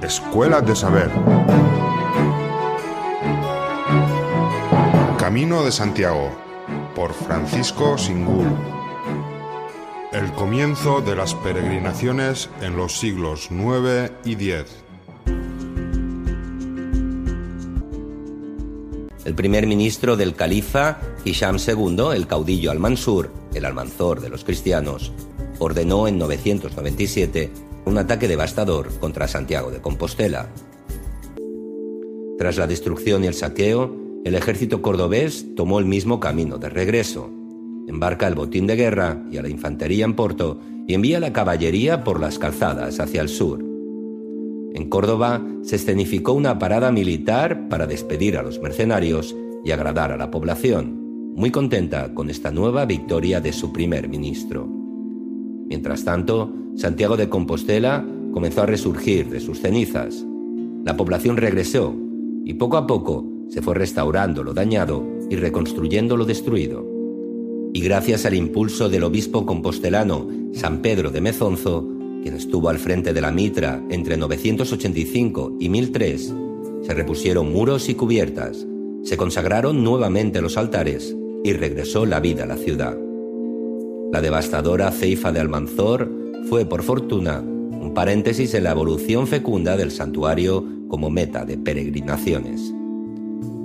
Escuela 0.01 0.61
de 0.61 0.75
Saber. 0.75 1.86
Camino 5.27 5.61
de 5.65 5.73
Santiago 5.73 6.31
por 6.95 7.13
Francisco 7.13 7.97
Singul. 7.97 8.47
El 10.13 10.31
comienzo 10.31 11.01
de 11.01 11.17
las 11.17 11.35
peregrinaciones 11.35 12.49
en 12.61 12.77
los 12.77 12.97
siglos 12.97 13.49
IX 13.51 14.09
y 14.23 14.51
X. 14.51 14.71
El 19.25 19.35
primer 19.35 19.67
ministro 19.67 20.15
del 20.15 20.33
califa, 20.33 21.01
Hisham 21.25 21.57
II, 21.57 22.05
el 22.15 22.25
caudillo 22.25 22.71
al-Mansur, 22.71 23.29
el 23.53 23.65
almanzor 23.65 24.21
de 24.21 24.29
los 24.29 24.45
cristianos, 24.45 25.11
ordenó 25.59 26.07
en 26.07 26.19
997 26.19 27.51
un 27.83 27.97
ataque 27.97 28.29
devastador 28.29 28.97
contra 28.99 29.27
Santiago 29.27 29.71
de 29.71 29.81
Compostela. 29.81 30.47
Tras 32.37 32.55
la 32.55 32.65
destrucción 32.65 33.25
y 33.25 33.27
el 33.27 33.33
saqueo, 33.33 34.06
el 34.27 34.35
ejército 34.35 34.81
cordobés 34.81 35.55
tomó 35.55 35.79
el 35.79 35.85
mismo 35.85 36.19
camino 36.19 36.57
de 36.57 36.67
regreso. 36.67 37.31
Embarca 37.87 38.27
el 38.27 38.35
botín 38.35 38.67
de 38.67 38.75
guerra 38.75 39.23
y 39.31 39.37
a 39.37 39.41
la 39.41 39.47
infantería 39.47 40.03
en 40.03 40.15
Porto 40.15 40.59
y 40.85 40.93
envía 40.93 41.21
la 41.21 41.31
caballería 41.31 42.03
por 42.03 42.19
las 42.19 42.37
calzadas 42.37 42.99
hacia 42.99 43.21
el 43.21 43.29
sur. 43.29 43.63
En 44.73 44.89
Córdoba 44.89 45.41
se 45.61 45.77
escenificó 45.77 46.33
una 46.33 46.59
parada 46.59 46.91
militar 46.91 47.69
para 47.69 47.87
despedir 47.87 48.37
a 48.37 48.43
los 48.43 48.61
mercenarios 48.61 49.33
y 49.63 49.71
agradar 49.71 50.11
a 50.11 50.17
la 50.17 50.29
población, 50.29 51.33
muy 51.33 51.49
contenta 51.49 52.13
con 52.13 52.29
esta 52.29 52.51
nueva 52.51 52.85
victoria 52.85 53.39
de 53.39 53.53
su 53.53 53.71
primer 53.71 54.09
ministro. 54.09 54.67
Mientras 55.69 56.03
tanto, 56.03 56.53
Santiago 56.75 57.15
de 57.15 57.29
Compostela 57.29 58.05
comenzó 58.33 58.63
a 58.63 58.65
resurgir 58.65 59.29
de 59.29 59.39
sus 59.39 59.61
cenizas. 59.61 60.25
La 60.83 60.97
población 60.97 61.37
regresó 61.37 61.95
y 62.43 62.55
poco 62.55 62.75
a 62.75 62.85
poco 62.87 63.36
se 63.49 63.61
fue 63.61 63.75
restaurando 63.75 64.43
lo 64.43 64.53
dañado 64.53 65.05
y 65.29 65.35
reconstruyendo 65.35 66.17
lo 66.17 66.25
destruido. 66.25 66.85
Y 67.73 67.81
gracias 67.81 68.25
al 68.25 68.33
impulso 68.33 68.89
del 68.89 69.03
obispo 69.03 69.45
compostelano 69.45 70.27
San 70.53 70.81
Pedro 70.81 71.11
de 71.11 71.21
Mezonzo, 71.21 71.87
quien 72.21 72.35
estuvo 72.35 72.69
al 72.69 72.79
frente 72.79 73.13
de 73.13 73.21
la 73.21 73.31
mitra 73.31 73.83
entre 73.89 74.17
985 74.17 75.57
y 75.59 75.69
1003, 75.69 76.33
se 76.81 76.93
repusieron 76.93 77.51
muros 77.51 77.89
y 77.89 77.95
cubiertas, 77.95 78.65
se 79.03 79.17
consagraron 79.17 79.83
nuevamente 79.83 80.41
los 80.41 80.57
altares 80.57 81.15
y 81.43 81.53
regresó 81.53 82.05
la 82.05 82.19
vida 82.19 82.43
a 82.43 82.47
la 82.47 82.57
ciudad. 82.57 82.97
La 84.11 84.21
devastadora 84.21 84.91
ceifa 84.91 85.31
de 85.31 85.39
Almanzor 85.39 86.09
fue, 86.49 86.65
por 86.65 86.83
fortuna, 86.83 87.39
un 87.41 87.93
paréntesis 87.93 88.53
en 88.53 88.63
la 88.63 88.71
evolución 88.71 89.27
fecunda 89.27 89.77
del 89.77 89.91
santuario 89.91 90.65
como 90.87 91.09
meta 91.09 91.45
de 91.45 91.57
peregrinaciones. 91.57 92.73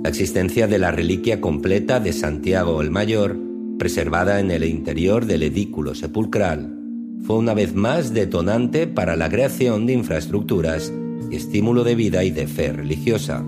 La 0.03 0.09
existencia 0.09 0.67
de 0.67 0.79
la 0.79 0.91
reliquia 0.91 1.39
completa 1.39 2.01
de 2.01 2.11
Santiago 2.11 2.81
el 2.81 2.91
Mayor, 2.91 3.37
preservada 3.79 4.41
en 4.41 4.51
el 4.51 4.65
interior 4.65 5.25
del 5.25 5.43
edículo 5.43 5.95
sepulcral, 5.95 6.77
fue 7.23 7.37
una 7.37 7.53
vez 7.53 7.73
más 7.73 8.13
detonante 8.13 8.85
para 8.85 9.15
la 9.15 9.29
creación 9.29 9.85
de 9.85 9.93
infraestructuras 9.93 10.91
y 11.31 11.37
estímulo 11.37 11.85
de 11.85 11.95
vida 11.95 12.25
y 12.25 12.31
de 12.31 12.47
fe 12.47 12.73
religiosa. 12.73 13.45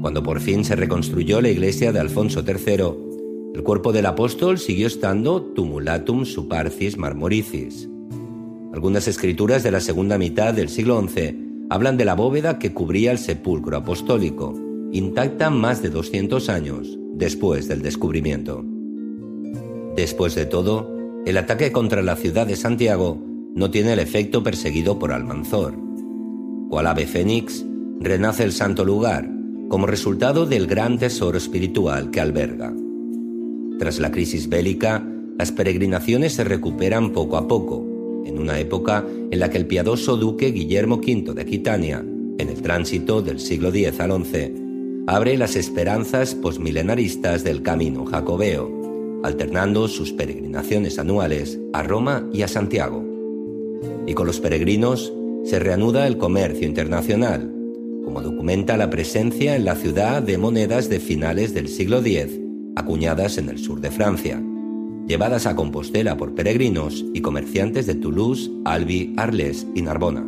Cuando 0.00 0.22
por 0.22 0.38
fin 0.38 0.64
se 0.64 0.76
reconstruyó 0.76 1.40
la 1.40 1.48
iglesia 1.48 1.90
de 1.90 1.98
Alfonso 1.98 2.44
III, 2.46 3.52
el 3.56 3.64
cuerpo 3.64 3.92
del 3.92 4.06
apóstol 4.06 4.56
siguió 4.56 4.86
estando 4.86 5.42
tumulatum 5.42 6.26
suparcis 6.26 6.96
marmoricis. 6.96 7.88
Algunas 8.72 9.08
escrituras 9.08 9.64
de 9.64 9.72
la 9.72 9.80
segunda 9.80 10.16
mitad 10.16 10.54
del 10.54 10.68
siglo 10.68 11.04
XI 11.04 11.66
hablan 11.70 11.96
de 11.96 12.04
la 12.04 12.14
bóveda 12.14 12.60
que 12.60 12.72
cubría 12.72 13.10
el 13.10 13.18
sepulcro 13.18 13.78
apostólico, 13.78 14.69
intacta 14.92 15.50
más 15.50 15.82
de 15.82 15.90
200 15.90 16.48
años 16.48 16.98
después 17.14 17.68
del 17.68 17.82
descubrimiento. 17.82 18.64
Después 19.96 20.34
de 20.34 20.46
todo, 20.46 20.90
el 21.26 21.36
ataque 21.36 21.72
contra 21.72 22.02
la 22.02 22.16
ciudad 22.16 22.46
de 22.46 22.56
Santiago 22.56 23.22
no 23.54 23.70
tiene 23.70 23.92
el 23.92 23.98
efecto 23.98 24.42
perseguido 24.42 24.98
por 24.98 25.12
Almanzor. 25.12 25.74
Cual 26.68 26.86
ave 26.86 27.06
fénix, 27.06 27.64
renace 28.00 28.44
el 28.44 28.52
santo 28.52 28.84
lugar 28.84 29.30
como 29.68 29.86
resultado 29.86 30.46
del 30.46 30.66
gran 30.66 30.98
tesoro 30.98 31.38
espiritual 31.38 32.10
que 32.10 32.20
alberga. 32.20 32.74
Tras 33.78 34.00
la 34.00 34.10
crisis 34.10 34.48
bélica, 34.48 35.06
las 35.38 35.52
peregrinaciones 35.52 36.34
se 36.34 36.44
recuperan 36.44 37.12
poco 37.12 37.36
a 37.36 37.46
poco, 37.46 37.86
en 38.24 38.38
una 38.38 38.58
época 38.58 39.06
en 39.30 39.38
la 39.38 39.48
que 39.48 39.58
el 39.58 39.66
piadoso 39.66 40.16
duque 40.16 40.50
Guillermo 40.50 40.96
V 40.96 41.34
de 41.34 41.42
Aquitania, 41.42 42.04
en 42.38 42.48
el 42.48 42.62
tránsito 42.62 43.22
del 43.22 43.38
siglo 43.38 43.68
X 43.68 44.00
al 44.00 44.24
XI, 44.24 44.69
abre 45.06 45.36
las 45.36 45.56
esperanzas 45.56 46.34
posmilenaristas 46.34 47.44
del 47.44 47.62
camino 47.62 48.04
jacobeo, 48.06 49.20
alternando 49.22 49.88
sus 49.88 50.12
peregrinaciones 50.12 50.98
anuales 50.98 51.58
a 51.72 51.82
Roma 51.82 52.28
y 52.32 52.42
a 52.42 52.48
Santiago. 52.48 53.04
Y 54.06 54.14
con 54.14 54.26
los 54.26 54.40
peregrinos 54.40 55.12
se 55.44 55.58
reanuda 55.58 56.06
el 56.06 56.18
comercio 56.18 56.66
internacional, 56.66 57.52
como 58.04 58.22
documenta 58.22 58.76
la 58.76 58.90
presencia 58.90 59.56
en 59.56 59.64
la 59.64 59.74
ciudad 59.74 60.22
de 60.22 60.38
monedas 60.38 60.88
de 60.88 61.00
finales 61.00 61.54
del 61.54 61.68
siglo 61.68 61.98
X, 61.98 62.40
acuñadas 62.76 63.38
en 63.38 63.48
el 63.48 63.58
sur 63.58 63.80
de 63.80 63.90
Francia, 63.90 64.42
llevadas 65.06 65.46
a 65.46 65.56
Compostela 65.56 66.16
por 66.16 66.34
peregrinos 66.34 67.04
y 67.14 67.20
comerciantes 67.20 67.86
de 67.86 67.94
Toulouse, 67.94 68.50
Albi, 68.64 69.14
Arles 69.16 69.66
y 69.74 69.82
Narbona. 69.82 70.26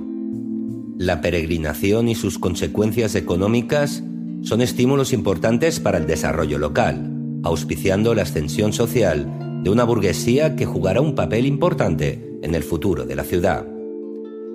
La 0.99 1.21
peregrinación 1.21 2.09
y 2.09 2.15
sus 2.15 2.39
consecuencias 2.39 3.15
económicas 3.15 4.05
son 4.43 4.61
estímulos 4.61 5.13
importantes 5.13 5.81
para 5.81 5.99
el 5.99 6.07
desarrollo 6.07 6.59
local, 6.59 7.11
auspiciando 7.45 8.15
la 8.15 8.23
ascensión 8.23 8.73
social 8.73 9.63
de 9.63 9.71
una 9.71 9.85
burguesía 9.85 10.57
que 10.57 10.67
jugará 10.67 11.01
un 11.01 11.15
papel 11.15 11.47
importante 11.47 12.39
en 12.43 12.55
el 12.55 12.63
futuro 12.63 13.05
de 13.05 13.17
la 13.17 13.25
ciudad. 13.25 13.67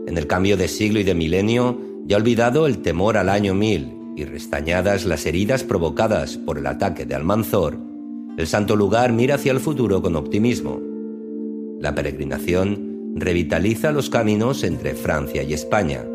En 0.05 0.17
el 0.17 0.27
cambio 0.27 0.57
de 0.57 0.67
siglo 0.67 0.99
y 0.99 1.03
de 1.03 1.15
milenio, 1.15 1.79
ya 2.05 2.17
olvidado 2.17 2.67
el 2.67 2.79
temor 2.79 3.17
al 3.17 3.29
año 3.29 3.53
1000 3.53 3.93
y 4.17 4.25
restañadas 4.25 5.05
las 5.05 5.25
heridas 5.25 5.63
provocadas 5.63 6.37
por 6.37 6.57
el 6.57 6.67
ataque 6.67 7.05
de 7.05 7.15
Almanzor, 7.15 7.77
el 8.37 8.47
santo 8.47 8.75
lugar 8.75 9.13
mira 9.13 9.35
hacia 9.35 9.51
el 9.51 9.59
futuro 9.59 10.01
con 10.01 10.15
optimismo. 10.15 10.81
La 11.79 11.95
peregrinación 11.95 13.13
revitaliza 13.15 13.91
los 13.91 14.09
caminos 14.09 14.63
entre 14.63 14.95
Francia 14.95 15.43
y 15.43 15.53
España, 15.53 16.05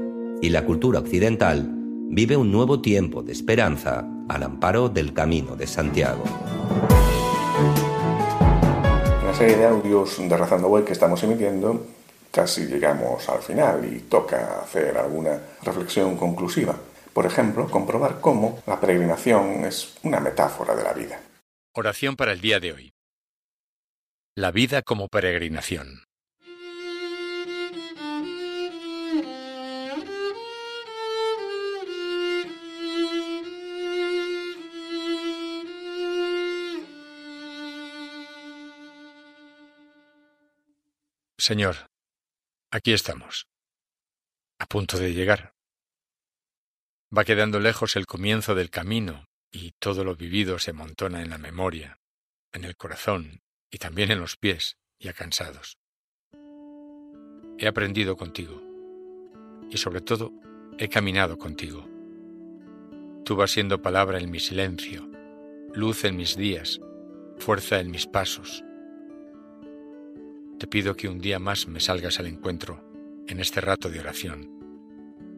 y 0.41 0.51
la 0.51 0.65
cultura 0.65 1.01
occidental 1.01 1.82
vive 2.13 2.37
un 2.37 2.53
nuevo 2.53 2.83
tiempo 2.83 3.23
de 3.23 3.33
esperanza 3.33 4.07
al 4.29 4.43
amparo 4.43 4.91
del 4.91 5.15
Camino 5.15 5.57
de 5.57 5.67
Santiago. 5.67 6.23
En 9.21 9.27
la 9.27 9.35
serie 9.35 9.57
de 9.57 9.67
audios 9.67 10.19
de 10.19 10.37
Razando 10.37 10.69
Web 10.69 10.85
que 10.85 10.93
estamos 10.93 11.23
emitiendo, 11.23 11.87
casi 12.31 12.67
llegamos 12.67 13.27
al 13.31 13.41
final 13.41 13.91
y 13.91 14.01
toca 14.01 14.61
hacer 14.61 14.99
alguna 14.99 15.41
reflexión 15.63 16.19
conclusiva. 16.19 16.77
Por 17.15 17.25
ejemplo, 17.25 17.67
comprobar 17.71 18.21
cómo 18.21 18.61
la 18.67 18.79
peregrinación 18.79 19.65
es 19.65 19.95
una 20.03 20.21
metáfora 20.21 20.77
de 20.77 20.85
la 20.85 20.93
vida. 20.93 21.19
Oración 21.73 22.17
para 22.17 22.33
el 22.33 22.43
día 22.43 22.61
de 22.61 22.73
hoy. 22.75 22.93
La 24.37 24.51
vida 24.51 24.83
como 24.83 25.09
peregrinación. 25.09 26.05
Señor, 41.43 41.91
aquí 42.71 42.93
estamos, 42.93 43.49
a 44.61 44.67
punto 44.67 44.97
de 44.97 45.13
llegar. 45.13 45.57
Va 47.11 47.25
quedando 47.25 47.59
lejos 47.59 47.97
el 47.97 48.07
comienzo 48.07 48.55
del 48.55 48.71
camino 48.71 49.27
y 49.51 49.73
todo 49.81 50.05
lo 50.05 50.15
vivido 50.15 50.61
se 50.61 50.73
montona 50.73 51.21
en 51.21 51.31
la 51.31 51.39
memoria, 51.39 51.99
en 52.53 52.63
el 52.63 52.77
corazón 52.77 53.41
y 53.73 53.79
también 53.79 54.13
en 54.13 54.21
los 54.21 54.37
pies, 54.37 54.77
ya 55.01 55.15
cansados. 55.15 55.79
He 57.59 57.67
aprendido 57.67 58.17
contigo 58.17 58.63
y 59.69 59.79
sobre 59.79 60.01
todo 60.01 60.31
he 60.79 60.89
caminado 60.89 61.39
contigo. 61.39 61.89
Tú 63.25 63.35
vas 63.35 63.51
siendo 63.51 63.83
palabra 63.83 64.21
en 64.21 64.31
mi 64.31 64.39
silencio, 64.39 65.11
luz 65.75 66.05
en 66.05 66.15
mis 66.15 66.37
días, 66.37 66.79
fuerza 67.39 67.81
en 67.81 67.91
mis 67.91 68.07
pasos. 68.07 68.63
Te 70.63 70.69
pido 70.69 70.95
que 70.95 71.09
un 71.09 71.19
día 71.19 71.41
más 71.41 71.67
me 71.67 71.81
salgas 71.81 72.21
al 72.21 72.27
encuentro 72.27 72.85
en 73.27 73.41
este 73.41 73.61
rato 73.61 73.91
de 73.91 73.99
oración 73.99 74.49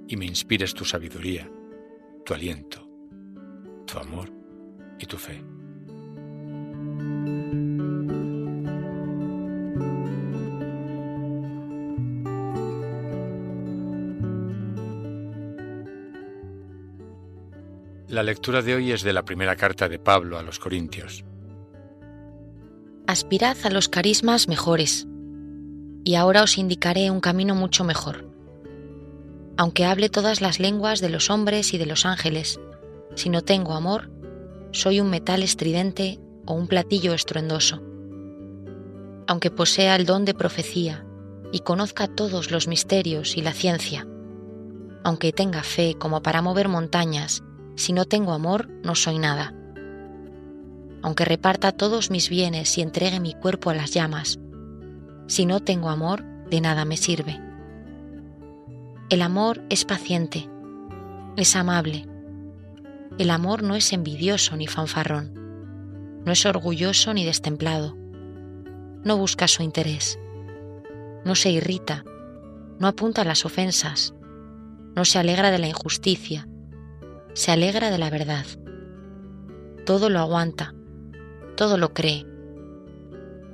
y 0.07 0.19
me 0.19 0.27
inspires 0.27 0.75
tu 0.75 0.85
sabiduría 0.85 1.51
tu 2.27 2.35
aliento, 2.35 2.87
tu 3.87 3.99
amor 3.99 4.31
y 4.99 5.07
tu 5.07 5.17
fe. 5.17 5.43
La 18.09 18.23
lectura 18.23 18.61
de 18.61 18.75
hoy 18.75 18.93
es 18.93 19.03
de 19.03 19.15
la 19.15 19.25
primera 19.25 19.57
carta 19.57 19.89
de 19.89 19.99
Pablo 19.99 20.37
a 20.39 20.43
los 20.43 20.59
Corintios. 20.59 21.25
Aspirad 23.07 23.57
a 23.65 23.71
los 23.71 23.89
carismas 23.89 24.49
mejores, 24.49 25.07
y 26.05 26.15
ahora 26.15 26.43
os 26.43 26.59
indicaré 26.59 27.11
un 27.11 27.21
camino 27.21 27.55
mucho 27.55 27.83
mejor 27.85 28.35
aunque 29.57 29.85
hable 29.85 30.09
todas 30.09 30.41
las 30.41 30.59
lenguas 30.59 31.01
de 31.01 31.09
los 31.09 31.31
hombres 31.31 31.75
y 31.75 31.79
de 31.79 31.87
los 31.87 32.07
ángeles, 32.07 32.61
si 33.15 33.31
no 33.31 33.43
tengo 33.43 33.75
amor, 33.75 34.11
soy 34.73 35.01
un 35.01 35.11
metal 35.11 35.43
estridente 35.43 36.19
o 36.47 36.55
un 36.55 36.67
platillo 36.67 37.15
estruendoso. 37.15 37.81
Aunque 39.27 39.51
posea 39.51 39.97
el 39.97 40.07
don 40.07 40.25
de 40.25 40.35
profecía 40.35 41.07
y 41.53 41.61
conozca 41.61 42.09
todos 42.09 42.51
los 42.51 42.67
misterios 42.67 43.37
y 43.37 43.43
la 43.43 43.53
ciencia, 43.53 44.07
aunque 45.05 45.33
tenga 45.33 45.63
fe 45.63 45.95
como 45.99 46.23
para 46.23 46.43
mover 46.43 46.69
montañas, 46.69 47.43
si 47.77 47.93
no 47.93 48.05
tengo 48.05 48.33
amor, 48.33 48.69
no 48.83 48.95
soy 48.95 49.19
nada. 49.19 49.55
Aunque 51.03 51.25
reparta 51.25 51.73
todos 51.73 52.11
mis 52.11 52.29
bienes 52.29 52.77
y 52.79 52.83
entregue 52.83 53.21
mi 53.21 53.35
cuerpo 53.35 53.71
a 53.71 53.75
las 53.75 53.93
llamas, 53.93 54.39
si 55.27 55.47
no 55.47 55.61
tengo 55.61 55.89
amor, 55.89 56.25
de 56.51 56.61
nada 56.61 56.85
me 56.85 56.97
sirve. 56.97 57.41
El 59.11 59.23
amor 59.23 59.63
es 59.71 59.85
paciente, 59.85 60.49
es 61.37 61.57
amable. 61.57 62.07
El 63.19 63.31
amor 63.31 63.63
no 63.63 63.75
es 63.77 63.93
envidioso 63.93 64.57
ni 64.57 64.67
fanfarrón, 64.67 66.23
no 66.25 66.33
es 66.33 66.45
orgulloso 66.47 67.15
ni 67.15 67.25
destemplado, 67.25 67.97
no 69.05 69.17
busca 69.17 69.47
su 69.47 69.63
interés, 69.63 70.19
no 71.25 71.35
se 71.35 71.51
irrita, 71.51 72.05
no 72.79 72.89
apunta 72.89 73.23
a 73.23 73.25
las 73.25 73.45
ofensas, 73.45 74.15
no 74.97 75.05
se 75.05 75.19
alegra 75.19 75.51
de 75.51 75.59
la 75.59 75.69
injusticia, 75.69 76.49
se 77.35 77.53
alegra 77.53 77.91
de 77.91 77.99
la 77.99 78.11
verdad. 78.11 78.47
Todo 79.87 80.09
lo 80.09 80.19
aguanta, 80.19 80.75
todo 81.57 81.77
lo 81.79 81.93
cree, 81.93 82.27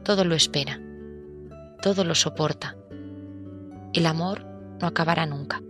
todo 0.05 0.25
lo 0.25 0.35
espera, 0.35 0.80
todo 1.81 2.05
lo 2.05 2.15
soporta. 2.15 2.77
El 3.93 4.07
amor 4.07 4.45
no 4.81 4.87
acabará 4.87 5.27
nunca. 5.27 5.63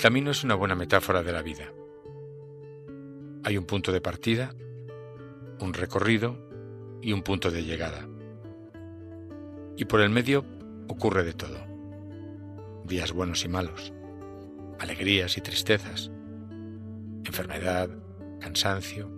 Camino 0.00 0.30
es 0.30 0.42
una 0.44 0.54
buena 0.54 0.74
metáfora 0.74 1.22
de 1.22 1.30
la 1.30 1.42
vida. 1.42 1.74
Hay 3.44 3.58
un 3.58 3.66
punto 3.66 3.92
de 3.92 4.00
partida, 4.00 4.54
un 5.60 5.74
recorrido 5.74 6.38
y 7.02 7.12
un 7.12 7.22
punto 7.22 7.50
de 7.50 7.64
llegada. 7.64 8.08
Y 9.76 9.84
por 9.84 10.00
el 10.00 10.08
medio 10.08 10.46
ocurre 10.88 11.22
de 11.22 11.34
todo. 11.34 11.58
Días 12.84 13.12
buenos 13.12 13.44
y 13.44 13.48
malos, 13.48 13.92
alegrías 14.78 15.36
y 15.36 15.42
tristezas, 15.42 16.10
enfermedad, 17.26 17.90
cansancio, 18.40 19.10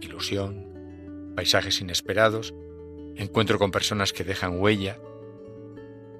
ilusión, 0.00 1.32
paisajes 1.36 1.82
inesperados, 1.82 2.54
encuentro 3.16 3.58
con 3.58 3.70
personas 3.70 4.14
que 4.14 4.24
dejan 4.24 4.58
huella 4.58 4.98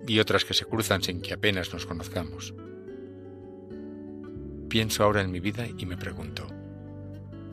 y 0.07 0.19
otras 0.21 0.45
que 0.45 0.53
se 0.53 0.67
cruzan 0.67 1.03
sin 1.03 1.23
que 1.23 1.33
apenas 1.33 1.73
nos 1.73 1.87
conozcamos. 1.87 2.55
Pienso 4.73 5.05
ahora 5.05 5.21
en 5.21 5.31
mi 5.31 5.39
vida 5.39 5.67
y 5.77 5.85
me 5.85 5.99
pregunto, 5.99 6.47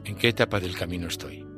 ¿en 0.05 0.15
qué 0.15 0.29
etapa 0.29 0.61
del 0.61 0.73
camino 0.73 1.09
estoy? 1.09 1.48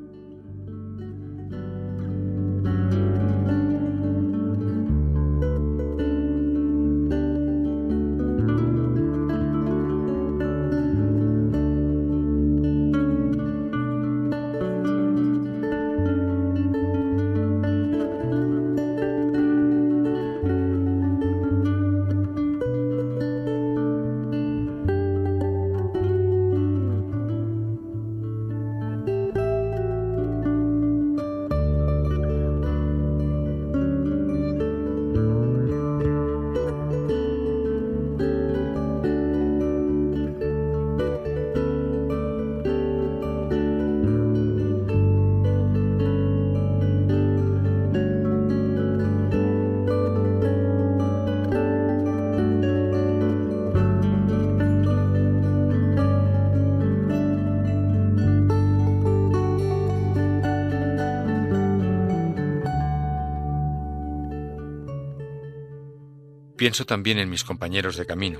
Pienso 66.61 66.85
también 66.85 67.17
en 67.17 67.27
mis 67.27 67.43
compañeros 67.43 67.97
de 67.97 68.05
camino, 68.05 68.39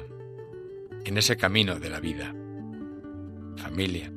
en 1.06 1.18
ese 1.18 1.38
camino 1.38 1.80
de 1.80 1.90
la 1.90 2.00
vida. 2.00 2.36
Familia, 3.58 4.14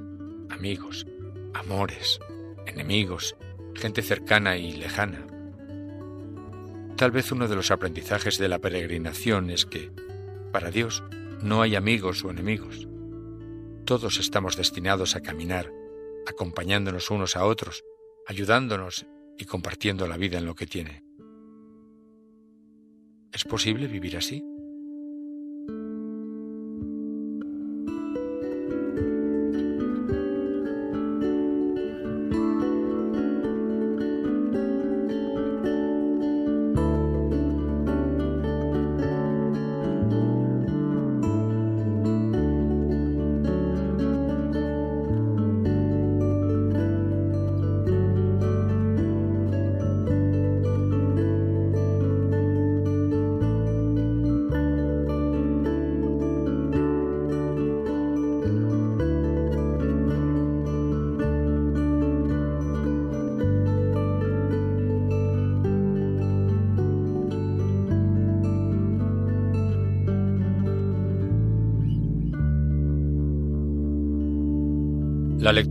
amigos, 0.50 1.06
amores, 1.54 2.20
enemigos, 2.66 3.34
gente 3.74 4.02
cercana 4.02 4.58
y 4.58 4.72
lejana. 4.72 5.26
Tal 6.98 7.12
vez 7.12 7.32
uno 7.32 7.48
de 7.48 7.56
los 7.56 7.70
aprendizajes 7.70 8.36
de 8.36 8.48
la 8.50 8.58
peregrinación 8.58 9.48
es 9.48 9.64
que, 9.64 9.90
para 10.52 10.70
Dios, 10.70 11.02
no 11.40 11.62
hay 11.62 11.74
amigos 11.74 12.22
o 12.26 12.30
enemigos. 12.30 12.86
Todos 13.86 14.18
estamos 14.18 14.58
destinados 14.58 15.16
a 15.16 15.22
caminar, 15.22 15.72
acompañándonos 16.26 17.10
unos 17.10 17.36
a 17.36 17.46
otros, 17.46 17.82
ayudándonos 18.26 19.06
y 19.38 19.46
compartiendo 19.46 20.06
la 20.06 20.18
vida 20.18 20.36
en 20.36 20.44
lo 20.44 20.54
que 20.54 20.66
tiene. 20.66 21.03
¿Es 23.34 23.42
posible 23.42 23.88
vivir 23.88 24.16
así? 24.16 24.44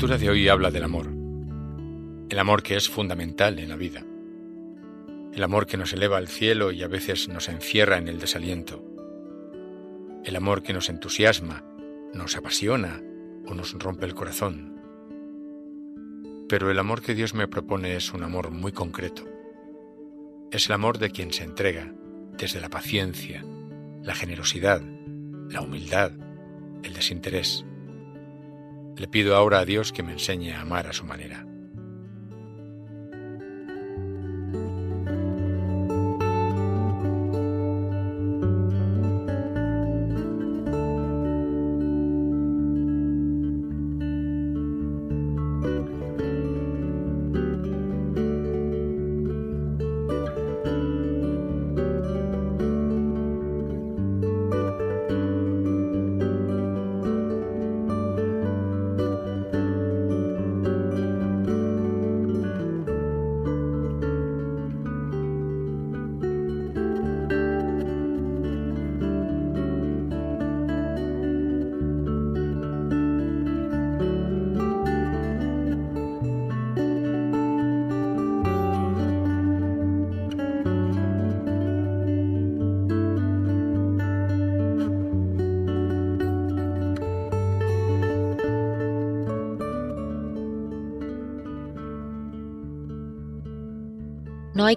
Lectura 0.04 0.20
de 0.20 0.30
hoy 0.30 0.50
habla 0.50 0.70
del 0.70 0.84
amor, 0.84 1.08
el 2.30 2.38
amor 2.38 2.62
que 2.62 2.76
es 2.76 2.90
fundamental 2.90 3.58
en 3.58 3.70
la 3.70 3.78
vida, 3.78 4.06
el 5.34 5.42
amor 5.42 5.66
que 5.66 5.78
nos 5.78 5.94
eleva 5.94 6.18
al 6.18 6.28
cielo 6.28 6.74
y 6.74 6.84
a 6.84 6.90
veces 6.90 7.30
nos 7.30 7.48
encierra 7.48 7.96
en 7.96 8.10
el 8.10 8.20
desaliento, 8.20 8.84
el 10.26 10.36
amor 10.36 10.62
que 10.62 10.74
nos 10.74 10.90
entusiasma, 10.90 11.64
nos 12.14 12.36
apasiona 12.36 13.02
o 13.48 13.54
nos 13.54 13.72
rompe 13.80 14.06
el 14.06 14.14
corazón. 14.14 14.76
Pero 16.50 16.70
el 16.70 16.80
amor 16.80 17.02
que 17.02 17.16
Dios 17.16 17.34
me 17.34 17.48
propone 17.48 17.96
es 17.96 18.12
un 18.12 18.24
amor 18.24 18.52
muy 18.52 18.74
concreto. 18.74 19.24
Es 20.52 20.68
el 20.68 20.74
amor 20.74 20.98
de 20.98 21.12
quien 21.12 21.32
se 21.32 21.46
entrega 21.46 21.94
desde 22.38 22.60
la 22.60 22.68
paciencia, 22.68 23.46
la 24.02 24.16
generosidad, 24.16 24.82
la 25.50 25.62
humildad, 25.62 26.12
el 26.84 26.94
desinterés. 26.94 27.66
Le 28.98 29.08
pido 29.08 29.36
ahora 29.36 29.60
a 29.60 29.66
Dios 29.66 29.92
que 29.92 30.04
me 30.04 30.14
enseñe 30.14 30.54
a 30.54 30.62
amar 30.62 30.88
a 30.88 30.94
su 30.94 31.06
manera. 31.06 31.46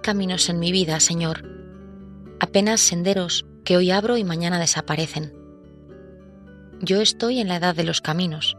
Caminos 0.06 0.48
en 0.48 0.60
mi 0.60 0.70
vida, 0.70 1.00
Señor, 1.00 1.42
apenas 2.38 2.80
senderos 2.80 3.44
que 3.64 3.76
hoy 3.76 3.90
abro 3.90 4.16
y 4.16 4.22
mañana 4.22 4.60
desaparecen. 4.60 5.34
Yo 6.80 7.00
estoy 7.00 7.40
en 7.40 7.48
la 7.48 7.56
edad 7.56 7.74
de 7.74 7.82
los 7.82 8.00
caminos, 8.00 8.56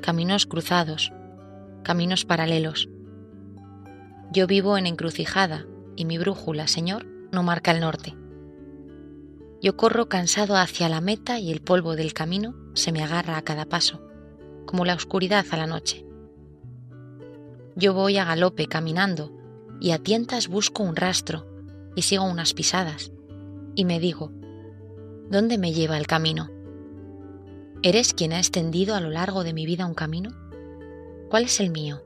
caminos 0.00 0.44
cruzados, 0.44 1.12
caminos 1.84 2.24
paralelos. 2.24 2.88
Yo 4.32 4.48
vivo 4.48 4.76
en 4.76 4.88
encrucijada 4.88 5.66
y 5.94 6.04
mi 6.04 6.18
brújula, 6.18 6.66
Señor, 6.66 7.06
no 7.30 7.44
marca 7.44 7.70
el 7.70 7.78
norte. 7.78 8.16
Yo 9.62 9.76
corro 9.76 10.08
cansado 10.08 10.56
hacia 10.56 10.88
la 10.88 11.00
meta 11.00 11.38
y 11.38 11.52
el 11.52 11.62
polvo 11.62 11.94
del 11.94 12.12
camino 12.12 12.56
se 12.74 12.90
me 12.90 13.04
agarra 13.04 13.36
a 13.36 13.42
cada 13.42 13.66
paso, 13.66 14.02
como 14.66 14.84
la 14.84 14.96
oscuridad 14.96 15.46
a 15.52 15.56
la 15.56 15.68
noche. 15.68 16.04
Yo 17.76 17.94
voy 17.94 18.18
a 18.18 18.24
galope 18.24 18.66
caminando 18.66 19.41
y 19.82 19.90
a 19.90 19.98
tientas 19.98 20.46
busco 20.46 20.84
un 20.84 20.94
rastro 20.94 21.44
y 21.96 22.02
sigo 22.02 22.22
unas 22.22 22.54
pisadas 22.54 23.10
y 23.74 23.84
me 23.84 23.98
digo, 23.98 24.30
¿dónde 25.28 25.58
me 25.58 25.72
lleva 25.72 25.98
el 25.98 26.06
camino? 26.06 26.48
¿Eres 27.82 28.14
quien 28.14 28.32
ha 28.32 28.38
extendido 28.38 28.94
a 28.94 29.00
lo 29.00 29.10
largo 29.10 29.42
de 29.42 29.52
mi 29.52 29.66
vida 29.66 29.84
un 29.84 29.94
camino? 29.94 30.30
¿Cuál 31.30 31.44
es 31.44 31.58
el 31.58 31.70
mío? 31.70 32.00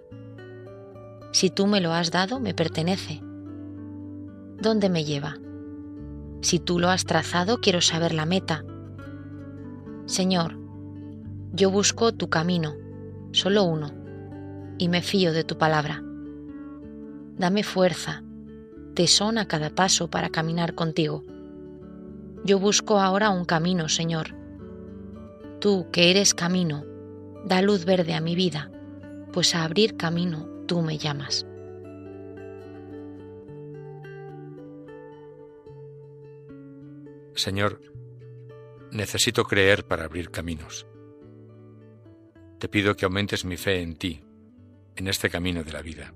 Si 1.33 1.51
tú 1.51 1.67
me 1.67 1.83
lo 1.83 1.93
has 1.93 2.11
dado, 2.11 2.41
me 2.41 2.55
pertenece. 2.55 3.21
¿Dónde 4.59 4.89
me 4.89 5.05
lleva? 5.05 5.37
Si 6.41 6.59
tú 6.59 6.79
lo 6.79 6.89
has 6.89 7.05
trazado, 7.05 7.59
quiero 7.59 7.83
saber 7.83 8.15
la 8.15 8.25
meta. 8.25 8.65
Señor, 10.07 10.59
yo 11.53 11.71
busco 11.71 12.15
tu 12.15 12.31
camino, 12.31 12.75
solo 13.33 13.65
uno, 13.65 13.93
y 14.79 14.89
me 14.89 15.03
fío 15.03 15.35
de 15.35 15.45
tu 15.45 15.59
palabra. 15.59 16.03
Dame 17.39 17.63
fuerza, 17.63 18.23
tesón 18.95 19.37
a 19.37 19.47
cada 19.47 19.69
paso 19.69 20.09
para 20.09 20.31
caminar 20.31 20.75
contigo. 20.75 21.23
Yo 22.45 22.59
busco 22.59 22.99
ahora 22.99 23.29
un 23.29 23.45
camino, 23.45 23.91
Señor. 23.91 24.35
Tú, 25.61 25.87
que 25.93 26.11
eres 26.11 26.33
camino, 26.33 26.87
da 27.45 27.61
luz 27.61 27.85
verde 27.85 28.15
a 28.15 28.23
mi 28.23 28.35
vida, 28.35 28.71
pues 29.35 29.55
a 29.55 29.65
abrir 29.65 29.99
camino 29.99 30.49
tú 30.67 30.81
me 30.81 30.97
llamas. 30.97 31.47
Señor, 37.35 37.83
necesito 38.93 39.45
creer 39.45 39.85
para 39.85 40.05
abrir 40.05 40.31
caminos. 40.31 40.87
Te 42.59 42.71
pido 42.71 42.97
que 42.97 43.05
aumentes 43.05 43.45
mi 43.45 43.59
fe 43.59 43.83
en 43.83 43.97
ti, 43.97 44.25
en 44.97 45.09
este 45.09 45.29
camino 45.29 45.63
de 45.63 45.73
la 45.73 45.83
vida 45.83 46.15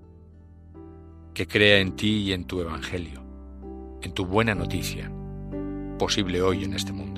que 1.34 1.46
crea 1.46 1.78
en 1.78 1.96
ti 1.96 2.22
y 2.22 2.32
en 2.32 2.44
tu 2.44 2.60
Evangelio, 2.60 3.22
en 4.02 4.12
tu 4.12 4.26
buena 4.26 4.54
noticia, 4.54 5.10
posible 5.98 6.42
hoy 6.42 6.64
en 6.64 6.74
este 6.74 6.92
mundo. 6.92 7.09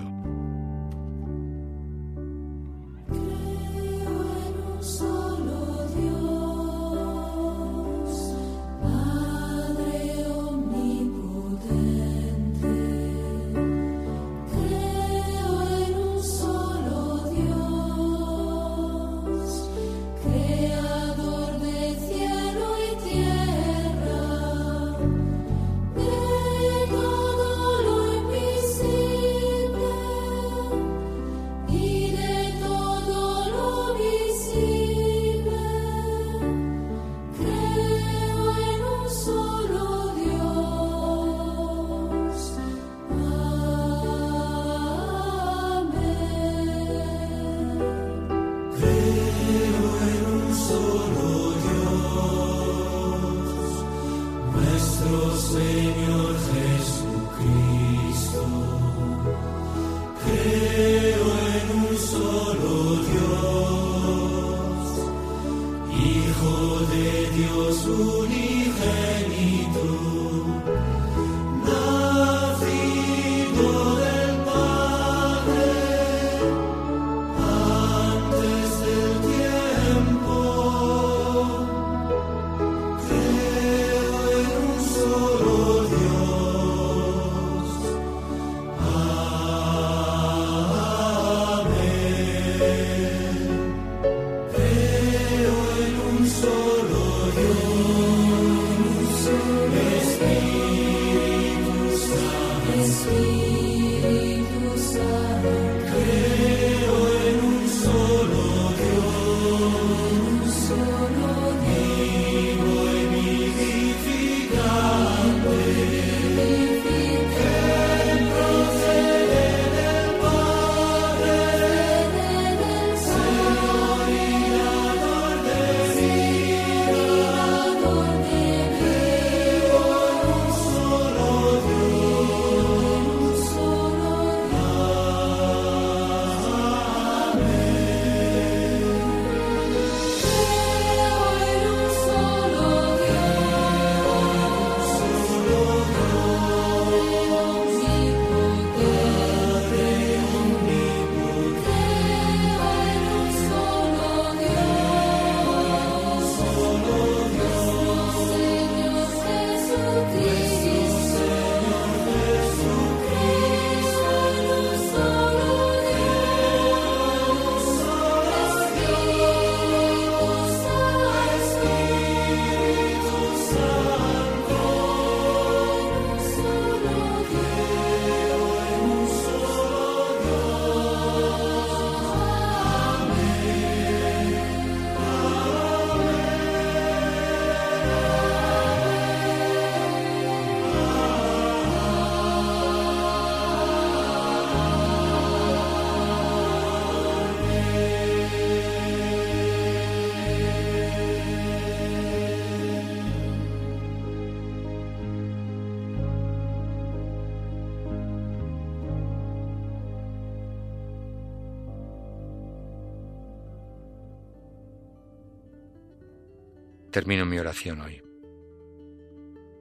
Termino 216.93 217.25
mi 217.25 217.39
oración 217.39 217.81
hoy. 217.81 218.03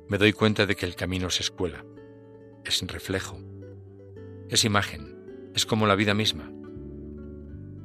Me 0.10 0.18
doy 0.18 0.34
cuenta 0.34 0.66
de 0.66 0.76
que 0.76 0.86
el 0.86 0.96
camino 0.96 1.28
es 1.28 1.40
escuela, 1.40 1.86
es 2.66 2.82
reflejo, 2.86 3.40
es 4.50 4.66
imagen, 4.66 5.50
es 5.56 5.66
como 5.66 5.88
la 5.88 5.96
vida 5.96 6.14
misma. 6.14 6.52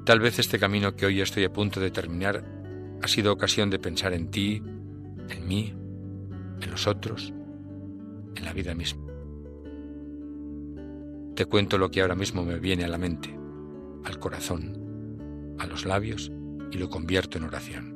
Tal 0.05 0.19
vez 0.21 0.41
este 0.41 0.59
camino 0.59 0.97
que 0.97 1.07
hoy 1.07 1.21
estoy 1.21 1.45
a 1.45 1.53
punto 1.53 1.81
de 1.81 1.93
terminar 1.93 2.45
ha 3.01 3.09
sido 3.09 3.33
ocasión 3.33 3.71
de 3.71 3.79
pensar 3.79 4.13
en 4.13 4.31
ti, 4.31 4.63
en 5.29 5.47
mí, 5.47 5.73
en 6.61 6.71
los 6.71 6.89
otros, 6.89 7.33
en 8.35 8.45
la 8.45 8.53
vida 8.53 8.75
misma. 8.75 9.07
Te 11.37 11.45
cuento 11.45 11.79
lo 11.79 11.91
que 11.91 12.01
ahora 12.01 12.17
mismo 12.17 12.45
me 12.45 12.59
viene 12.59 12.85
a 12.85 12.89
la 12.89 12.99
mente, 12.99 13.39
al 14.05 14.19
corazón, 14.19 15.55
a 15.59 15.67
los 15.67 15.85
labios 15.85 16.33
y 16.73 16.79
lo 16.79 16.91
convierto 16.91 17.39
en 17.39 17.45
oración. 17.45 17.96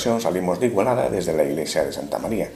Ocasión 0.00 0.18
salimos 0.18 0.58
de 0.58 0.68
Igualada 0.68 1.10
desde 1.10 1.34
la 1.34 1.44
iglesia 1.44 1.84
de 1.84 1.92
Santa 1.92 2.18
María. 2.18 2.50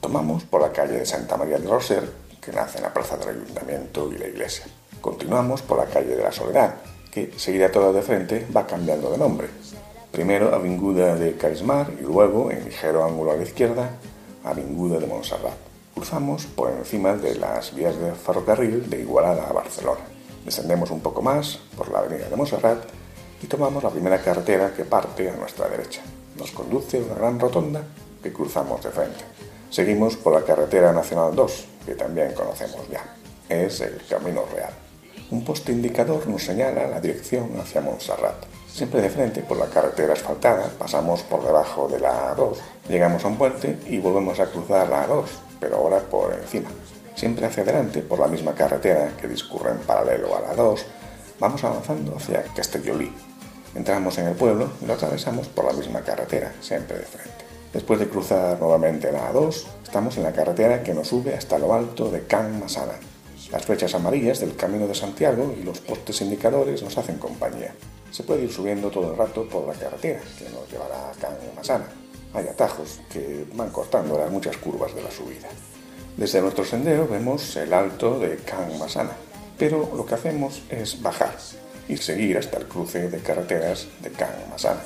Tomamos 0.00 0.44
por 0.44 0.62
la 0.62 0.70
calle 0.70 0.92
de 0.92 1.04
Santa 1.04 1.36
María 1.36 1.58
del 1.58 1.68
Roser, 1.68 2.08
que 2.40 2.52
nace 2.52 2.78
en 2.78 2.84
la 2.84 2.94
plaza 2.94 3.16
del 3.16 3.30
ayuntamiento 3.30 4.12
y 4.12 4.18
la 4.18 4.28
iglesia. 4.28 4.66
Continuamos 5.00 5.60
por 5.62 5.78
la 5.78 5.86
calle 5.86 6.14
de 6.14 6.22
la 6.22 6.30
Soledad, 6.30 6.76
que 7.10 7.32
seguida 7.36 7.72
toda 7.72 7.90
de 7.90 8.00
frente 8.00 8.46
va 8.56 8.64
cambiando 8.64 9.10
de 9.10 9.18
nombre. 9.18 9.48
Primero 10.12 10.54
Avinguda 10.54 11.16
de 11.16 11.36
Carismar 11.36 11.90
y 11.98 12.04
luego, 12.04 12.52
en 12.52 12.64
ligero 12.64 13.04
ángulo 13.04 13.32
a 13.32 13.36
la 13.38 13.42
izquierda, 13.42 13.90
Avinguda 14.44 15.00
de 15.00 15.08
Montserrat. 15.08 15.58
Cruzamos 15.96 16.46
por 16.46 16.70
encima 16.70 17.16
de 17.16 17.34
las 17.34 17.74
vías 17.74 17.98
de 17.98 18.12
ferrocarril 18.12 18.88
de 18.88 19.00
Igualada 19.00 19.48
a 19.48 19.52
Barcelona. 19.52 20.02
Descendemos 20.44 20.92
un 20.92 21.00
poco 21.00 21.22
más 21.22 21.58
por 21.76 21.90
la 21.90 21.98
avenida 21.98 22.28
de 22.28 22.36
Montserrat 22.36 22.84
y 23.42 23.48
tomamos 23.48 23.82
la 23.82 23.90
primera 23.90 24.22
carretera 24.22 24.72
que 24.72 24.84
parte 24.84 25.28
a 25.28 25.34
nuestra 25.34 25.68
derecha 25.68 26.00
nos 26.36 26.50
conduce 26.50 27.00
una 27.00 27.14
gran 27.14 27.38
rotonda 27.38 27.82
que 28.22 28.32
cruzamos 28.32 28.82
de 28.82 28.90
frente. 28.90 29.24
Seguimos 29.70 30.16
por 30.16 30.32
la 30.32 30.44
carretera 30.44 30.92
nacional 30.92 31.34
2, 31.34 31.64
que 31.86 31.94
también 31.94 32.32
conocemos 32.32 32.88
ya. 32.90 33.04
Es 33.48 33.80
el 33.80 34.00
Camino 34.08 34.44
Real. 34.54 34.72
Un 35.30 35.44
poste 35.44 35.72
indicador 35.72 36.26
nos 36.28 36.44
señala 36.44 36.86
la 36.86 37.00
dirección 37.00 37.50
hacia 37.58 37.80
Montserrat. 37.80 38.44
Siempre 38.68 39.02
de 39.02 39.10
frente 39.10 39.42
por 39.42 39.56
la 39.56 39.66
carretera 39.66 40.12
asfaltada, 40.12 40.70
pasamos 40.78 41.22
por 41.22 41.44
debajo 41.44 41.88
de 41.88 42.00
la 42.00 42.34
A2, 42.34 42.56
llegamos 42.88 43.24
a 43.24 43.28
un 43.28 43.36
puente 43.36 43.78
y 43.86 43.98
volvemos 43.98 44.38
a 44.40 44.46
cruzar 44.46 44.88
la 44.88 45.06
A2, 45.06 45.24
pero 45.60 45.76
ahora 45.76 46.00
por 46.00 46.32
encima. 46.34 46.70
Siempre 47.14 47.46
hacia 47.46 47.62
adelante 47.62 48.02
por 48.02 48.18
la 48.18 48.26
misma 48.26 48.54
carretera 48.54 49.12
que 49.20 49.28
discurre 49.28 49.70
en 49.70 49.78
paralelo 49.78 50.36
a 50.36 50.40
la 50.40 50.54
A2, 50.54 50.80
vamos 51.38 51.62
avanzando 51.64 52.16
hacia 52.16 52.42
Castellolí, 52.54 53.12
Entramos 53.74 54.18
en 54.18 54.28
el 54.28 54.36
pueblo 54.36 54.70
y 54.80 54.86
lo 54.86 54.94
atravesamos 54.94 55.48
por 55.48 55.64
la 55.64 55.72
misma 55.72 56.00
carretera, 56.02 56.54
siempre 56.60 56.96
de 56.98 57.04
frente. 57.04 57.44
Después 57.72 57.98
de 57.98 58.08
cruzar 58.08 58.60
nuevamente 58.60 59.10
la 59.10 59.32
A2, 59.32 59.64
estamos 59.82 60.16
en 60.16 60.22
la 60.22 60.32
carretera 60.32 60.84
que 60.84 60.94
nos 60.94 61.08
sube 61.08 61.34
hasta 61.34 61.58
lo 61.58 61.74
alto 61.74 62.08
de 62.08 62.22
Can 62.24 62.60
Masana. 62.60 62.92
Las 63.50 63.66
flechas 63.66 63.92
amarillas 63.94 64.38
del 64.38 64.54
Camino 64.54 64.86
de 64.86 64.94
Santiago 64.94 65.52
y 65.58 65.64
los 65.64 65.80
postes 65.80 66.20
indicadores 66.20 66.84
nos 66.84 66.96
hacen 66.96 67.18
compañía. 67.18 67.74
Se 68.12 68.22
puede 68.22 68.44
ir 68.44 68.52
subiendo 68.52 68.90
todo 68.90 69.10
el 69.10 69.18
rato 69.18 69.48
por 69.48 69.66
la 69.66 69.74
carretera 69.74 70.20
que 70.38 70.48
nos 70.50 70.70
llevará 70.70 71.10
a 71.10 71.12
Can 71.14 71.36
Masana. 71.56 71.86
Hay 72.32 72.46
atajos 72.46 73.00
que 73.12 73.44
van 73.54 73.70
cortando 73.70 74.16
las 74.16 74.30
muchas 74.30 74.56
curvas 74.56 74.94
de 74.94 75.02
la 75.02 75.10
subida. 75.10 75.48
Desde 76.16 76.40
nuestro 76.40 76.64
sendero 76.64 77.08
vemos 77.08 77.56
el 77.56 77.72
alto 77.72 78.20
de 78.20 78.36
Can 78.36 78.78
Masana, 78.78 79.16
pero 79.58 79.90
lo 79.96 80.06
que 80.06 80.14
hacemos 80.14 80.62
es 80.70 81.02
bajar 81.02 81.34
y 81.88 81.96
seguir 81.96 82.38
hasta 82.38 82.58
el 82.58 82.66
cruce 82.66 83.08
de 83.10 83.18
carreteras 83.18 83.86
de 84.00 84.10
Can 84.10 84.34
Masana. 84.50 84.80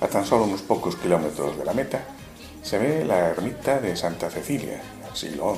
A 0.00 0.06
tan 0.06 0.24
solo 0.24 0.44
unos 0.44 0.62
pocos 0.62 0.96
kilómetros 0.96 1.56
de 1.58 1.64
la 1.64 1.72
meta 1.72 2.04
se 2.62 2.78
ve 2.78 3.04
la 3.04 3.28
ermita 3.28 3.80
de 3.80 3.96
Santa 3.96 4.30
Cecilia, 4.30 4.80
del 5.04 5.16
siglo 5.16 5.56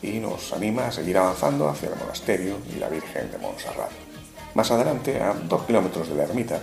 XI, 0.00 0.10
y 0.10 0.20
nos 0.20 0.52
anima 0.52 0.86
a 0.86 0.92
seguir 0.92 1.18
avanzando 1.18 1.68
hacia 1.68 1.88
el 1.88 1.96
monasterio 1.96 2.58
y 2.74 2.78
la 2.78 2.88
Virgen 2.88 3.30
de 3.30 3.38
Montserrat. 3.38 3.90
Más 4.54 4.70
adelante, 4.70 5.20
a 5.20 5.34
dos 5.34 5.64
kilómetros 5.64 6.08
de 6.08 6.14
la 6.14 6.24
ermita, 6.24 6.60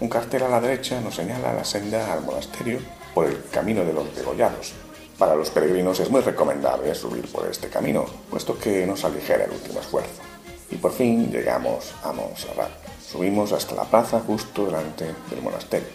un 0.00 0.08
cartel 0.08 0.42
a 0.44 0.48
la 0.48 0.60
derecha 0.60 1.00
nos 1.00 1.14
señala 1.14 1.52
la 1.52 1.64
senda 1.64 2.12
al 2.12 2.22
monasterio 2.22 2.78
por 3.14 3.26
el 3.26 3.44
camino 3.50 3.84
de 3.84 3.92
los 3.92 4.14
degollados. 4.14 4.74
Para 5.18 5.36
los 5.36 5.50
peregrinos 5.50 6.00
es 6.00 6.10
muy 6.10 6.20
recomendable 6.20 6.94
subir 6.94 7.30
por 7.30 7.46
este 7.48 7.68
camino, 7.68 8.04
puesto 8.30 8.58
que 8.58 8.86
nos 8.86 9.04
aligera 9.04 9.44
el 9.44 9.52
último 9.52 9.80
esfuerzo. 9.80 10.31
Y 10.72 10.76
por 10.76 10.92
fin 10.92 11.30
llegamos 11.30 11.92
a 12.02 12.12
Montserrat. 12.12 12.70
Subimos 13.06 13.52
hasta 13.52 13.74
la 13.74 13.84
plaza 13.84 14.20
justo 14.20 14.64
delante 14.66 15.04
del 15.04 15.42
monasterio. 15.42 15.88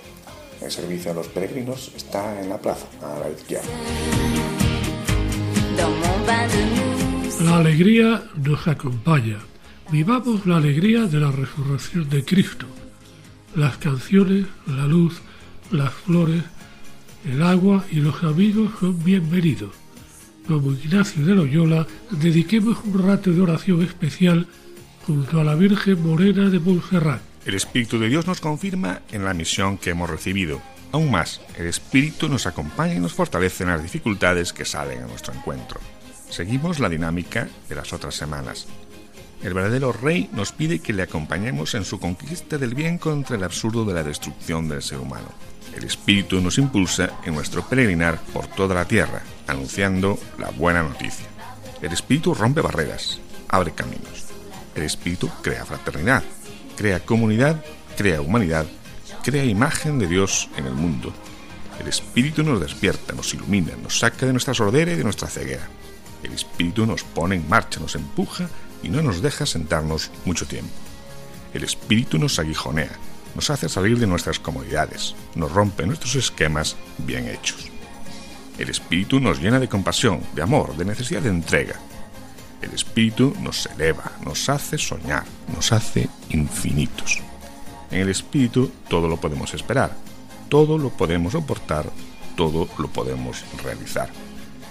El 0.62 0.72
servicio 0.72 1.12
a 1.12 1.14
los 1.16 1.28
peregrinos 1.28 1.92
está 1.96 2.40
en 2.40 2.50
la 2.50 2.58
plaza, 2.60 2.86
a 3.02 3.20
la 3.20 3.30
izquierda. 3.30 3.68
La 7.44 7.58
alegría 7.58 8.24
nos 8.36 8.68
acompaña. 8.68 9.40
Vivamos 9.92 10.46
la 10.46 10.58
alegría 10.58 11.02
de 11.04 11.20
la 11.20 11.32
resurrección 11.32 12.08
de 12.10 12.24
Cristo. 12.24 12.68
Las 13.56 13.78
canciones, 13.78 14.46
la 14.68 14.86
luz, 14.86 15.22
las 15.72 15.94
flores, 15.94 16.44
el 17.26 17.42
agua 17.42 17.84
y 17.92 17.96
los 17.96 18.24
amigos 18.24 18.72
son 18.80 19.04
bienvenidos. 19.04 19.72
Como 20.48 20.72
Ignacio 20.72 21.26
de 21.26 21.36
Loyola, 21.36 21.88
dediquemos 22.12 22.78
un 22.86 23.04
rato 23.04 23.32
de 23.32 23.42
oración 23.42 23.82
especial 23.82 24.48
junto 25.08 25.40
a 25.40 25.44
la 25.46 25.56
Virgen 25.56 26.06
Morena 26.06 26.50
de 26.50 26.60
Montserrat. 26.60 27.22
El 27.46 27.56
Espíritu 27.56 27.98
de 27.98 28.10
Dios 28.10 28.28
nos 28.28 28.42
confirma 28.42 29.00
en 29.10 29.24
la 29.24 29.34
misión 29.34 29.78
que 29.78 29.92
hemos 29.92 30.10
recibido. 30.10 30.62
Aún 30.92 31.10
más, 31.10 31.40
el 31.56 31.68
Espíritu 31.68 32.28
nos 32.28 32.46
acompaña 32.46 32.96
y 32.96 33.00
nos 33.00 33.14
fortalece 33.14 33.64
en 33.64 33.70
las 33.70 33.82
dificultades 33.82 34.52
que 34.52 34.66
salen 34.66 35.04
a 35.04 35.08
nuestro 35.08 35.34
encuentro. 35.34 35.80
Seguimos 36.30 36.80
la 36.80 36.90
dinámica 36.90 37.48
de 37.70 37.76
las 37.76 37.94
otras 37.94 38.16
semanas. 38.16 38.68
El 39.42 39.54
verdadero 39.54 39.94
Rey 39.94 40.30
nos 40.34 40.52
pide 40.52 40.80
que 40.80 40.92
le 40.92 41.04
acompañemos 41.04 41.74
en 41.74 41.86
su 41.86 42.02
conquista 42.02 42.58
del 42.58 42.76
bien 42.76 42.98
contra 42.98 43.38
el 43.38 43.46
absurdo 43.46 43.86
de 43.86 43.94
la 43.94 44.04
destrucción 44.04 44.68
del 44.68 44.82
ser 44.82 45.00
humano. 45.00 45.30
El 45.74 45.86
Espíritu 45.86 46.42
nos 46.42 46.58
impulsa 46.58 47.12
en 47.24 47.34
nuestro 47.34 47.64
peregrinar 47.66 48.20
por 48.34 48.48
toda 48.48 48.76
la 48.76 48.86
tierra, 48.86 49.22
anunciando 49.48 50.20
la 50.38 50.50
buena 50.50 50.84
noticia. 50.84 51.28
El 51.82 51.94
Espíritu 51.94 52.34
rompe 52.34 52.60
barreras, 52.60 53.22
abre 53.48 53.72
caminos. 53.72 54.27
El 54.78 54.84
Espíritu 54.84 55.28
crea 55.42 55.66
fraternidad, 55.66 56.24
crea 56.78 57.00
comunidad, 57.00 57.66
crea 57.98 58.22
humanidad, 58.22 58.68
crea 59.24 59.44
imagen 59.44 59.98
de 59.98 60.06
Dios 60.06 60.50
en 60.56 60.68
el 60.68 60.74
mundo. 60.74 61.12
El 61.80 61.88
Espíritu 61.88 62.44
nos 62.44 62.60
despierta, 62.60 63.14
nos 63.14 63.34
ilumina, 63.34 63.72
nos 63.82 63.98
saca 63.98 64.28
de 64.28 64.34
nuestra 64.34 64.54
sordera 64.54 64.92
y 64.92 64.96
de 64.96 65.04
nuestra 65.04 65.30
ceguera. 65.30 65.68
El 66.22 66.32
Espíritu 66.32 66.86
nos 66.86 67.04
pone 67.04 67.38
en 67.38 67.50
marcha, 67.50 67.80
nos 67.80 67.96
empuja 67.96 68.48
y 68.84 68.90
no 68.90 69.02
nos 69.02 69.24
deja 69.24 69.48
sentarnos 69.48 70.12
mucho 70.26 70.46
tiempo. 70.46 70.72
El 71.56 71.64
Espíritu 71.64 72.20
nos 72.20 72.38
aguijonea, 72.38 72.92
nos 73.34 73.50
hace 73.50 73.70
salir 73.70 73.98
de 73.98 74.06
nuestras 74.06 74.40
comodidades, 74.40 75.16
nos 75.34 75.52
rompe 75.52 75.88
nuestros 75.88 76.14
esquemas 76.14 76.76
bien 77.00 77.28
hechos. 77.28 77.72
El 78.60 78.70
Espíritu 78.70 79.20
nos 79.20 79.42
llena 79.42 79.60
de 79.60 79.70
compasión, 79.70 80.22
de 80.36 80.44
amor, 80.44 80.78
de 80.78 80.86
necesidad 80.86 81.24
de 81.24 81.30
entrega. 81.30 81.80
El 82.62 82.72
Espíritu 82.74 83.36
nos 83.42 83.68
eleva, 83.68 84.12
nos 84.26 84.50
hace 84.50 84.78
soñar, 84.78 85.24
nos 85.54 85.72
hace 85.72 86.10
infinitos. 86.30 87.20
En 87.92 88.02
el 88.02 88.10
Espíritu 88.10 88.72
todo 88.90 89.08
lo 89.08 89.18
podemos 89.18 89.54
esperar, 89.54 89.96
todo 90.50 90.78
lo 90.78 90.90
podemos 90.90 91.34
soportar, 91.34 91.90
todo 92.36 92.68
lo 92.78 92.88
podemos 92.88 93.44
realizar. 93.64 94.10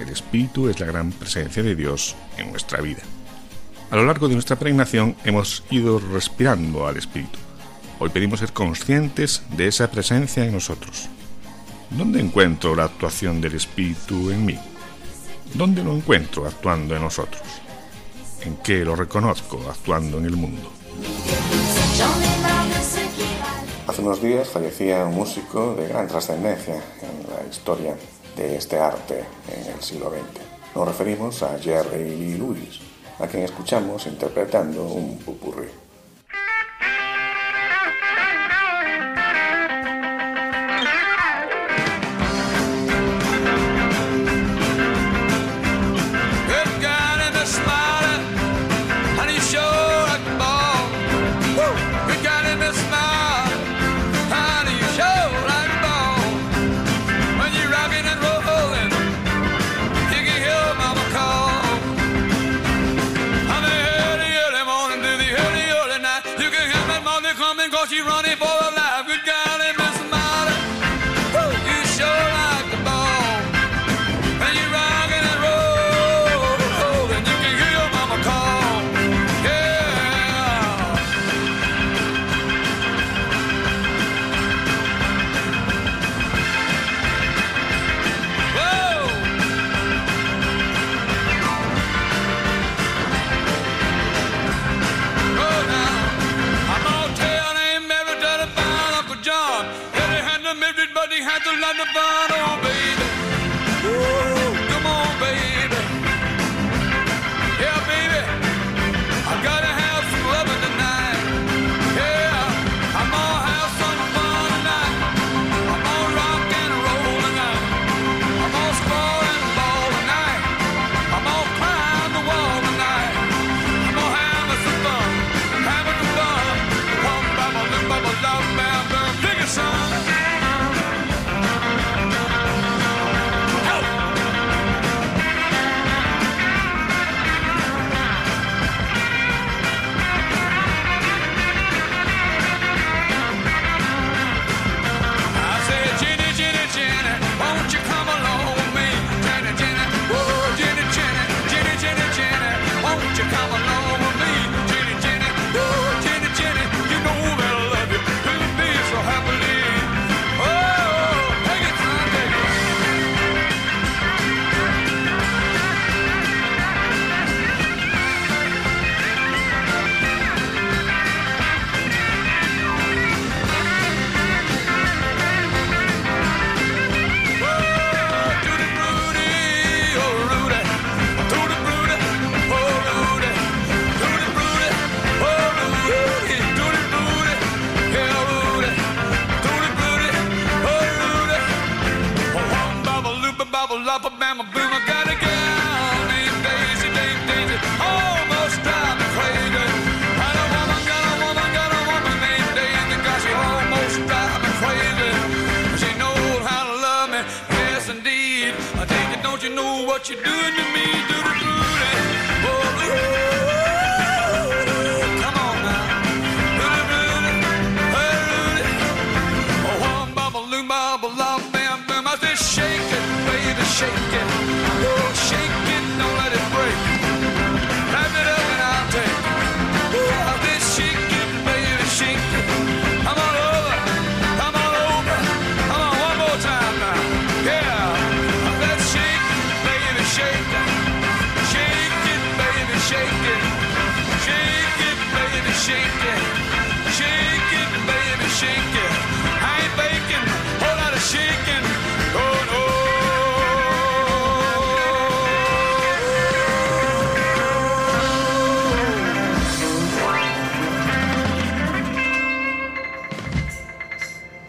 El 0.01 0.09
Espíritu 0.09 0.69
es 0.69 0.81
la 0.81 0.87
gran 0.87 1.13
presencia 1.13 1.63
de 1.63 1.75
Dios 1.75 2.17
en 2.37 2.51
nuestra 2.51 2.81
vida. 2.81 3.03
A 3.91 3.97
lo 3.97 4.05
largo 4.05 4.29
de 4.29 4.35
nuestra 4.35 4.57
peregrinación 4.57 5.15
hemos 5.25 5.63
ido 5.71 6.01
respirando 6.01 6.87
al 6.87 6.97
Espíritu. 6.97 7.39
Hoy 7.99 8.11
pedimos 8.11 8.41
ser 8.41 8.53
conscientes 8.53 9.43
de 9.57 9.69
esa 9.69 9.91
presencia 9.91 10.45
en 10.45 10.53
nosotros. 10.53 11.09
¿Dónde 11.91 12.21
encuentro 12.21 12.75
la 12.75 12.85
actuación 12.85 13.41
del 13.41 13.55
Espíritu 13.55 14.31
en 14.31 14.45
mí? 14.45 14.59
¿Dónde 15.55 15.85
lo 15.85 15.95
encuentro 15.95 16.47
actuando 16.47 16.97
en 16.97 17.03
nosotros? 17.03 17.43
¿En 18.43 18.57
qué 18.59 18.85
lo 18.85 18.95
reconozco 18.95 19.61
actuando 19.69 20.19
en 20.19 20.27
el 20.27 20.37
mundo? 20.37 20.71
Hace 23.87 24.03
unos 24.03 24.23
días 24.23 24.49
fallecía 24.49 25.05
un 25.05 25.15
músico 25.15 25.75
de 25.75 25.89
gran 25.89 26.07
trascendencia 26.07 26.75
en 26.75 27.31
la 27.31 27.49
historia 27.49 27.97
de 28.37 28.57
este 28.57 28.79
arte 28.79 29.25
en 29.49 29.73
el 29.73 29.83
siglo 29.83 30.11
XX. 30.11 30.75
Nos 30.75 30.87
referimos 30.87 31.43
a 31.43 31.59
Jerry 31.59 32.17
Lee 32.17 32.35
Lewis, 32.39 32.81
a 33.19 33.27
quien 33.27 33.45
escuchamos 33.45 34.07
interpretando 34.07 34.85
un 34.85 35.19
pupurri. 35.19 35.86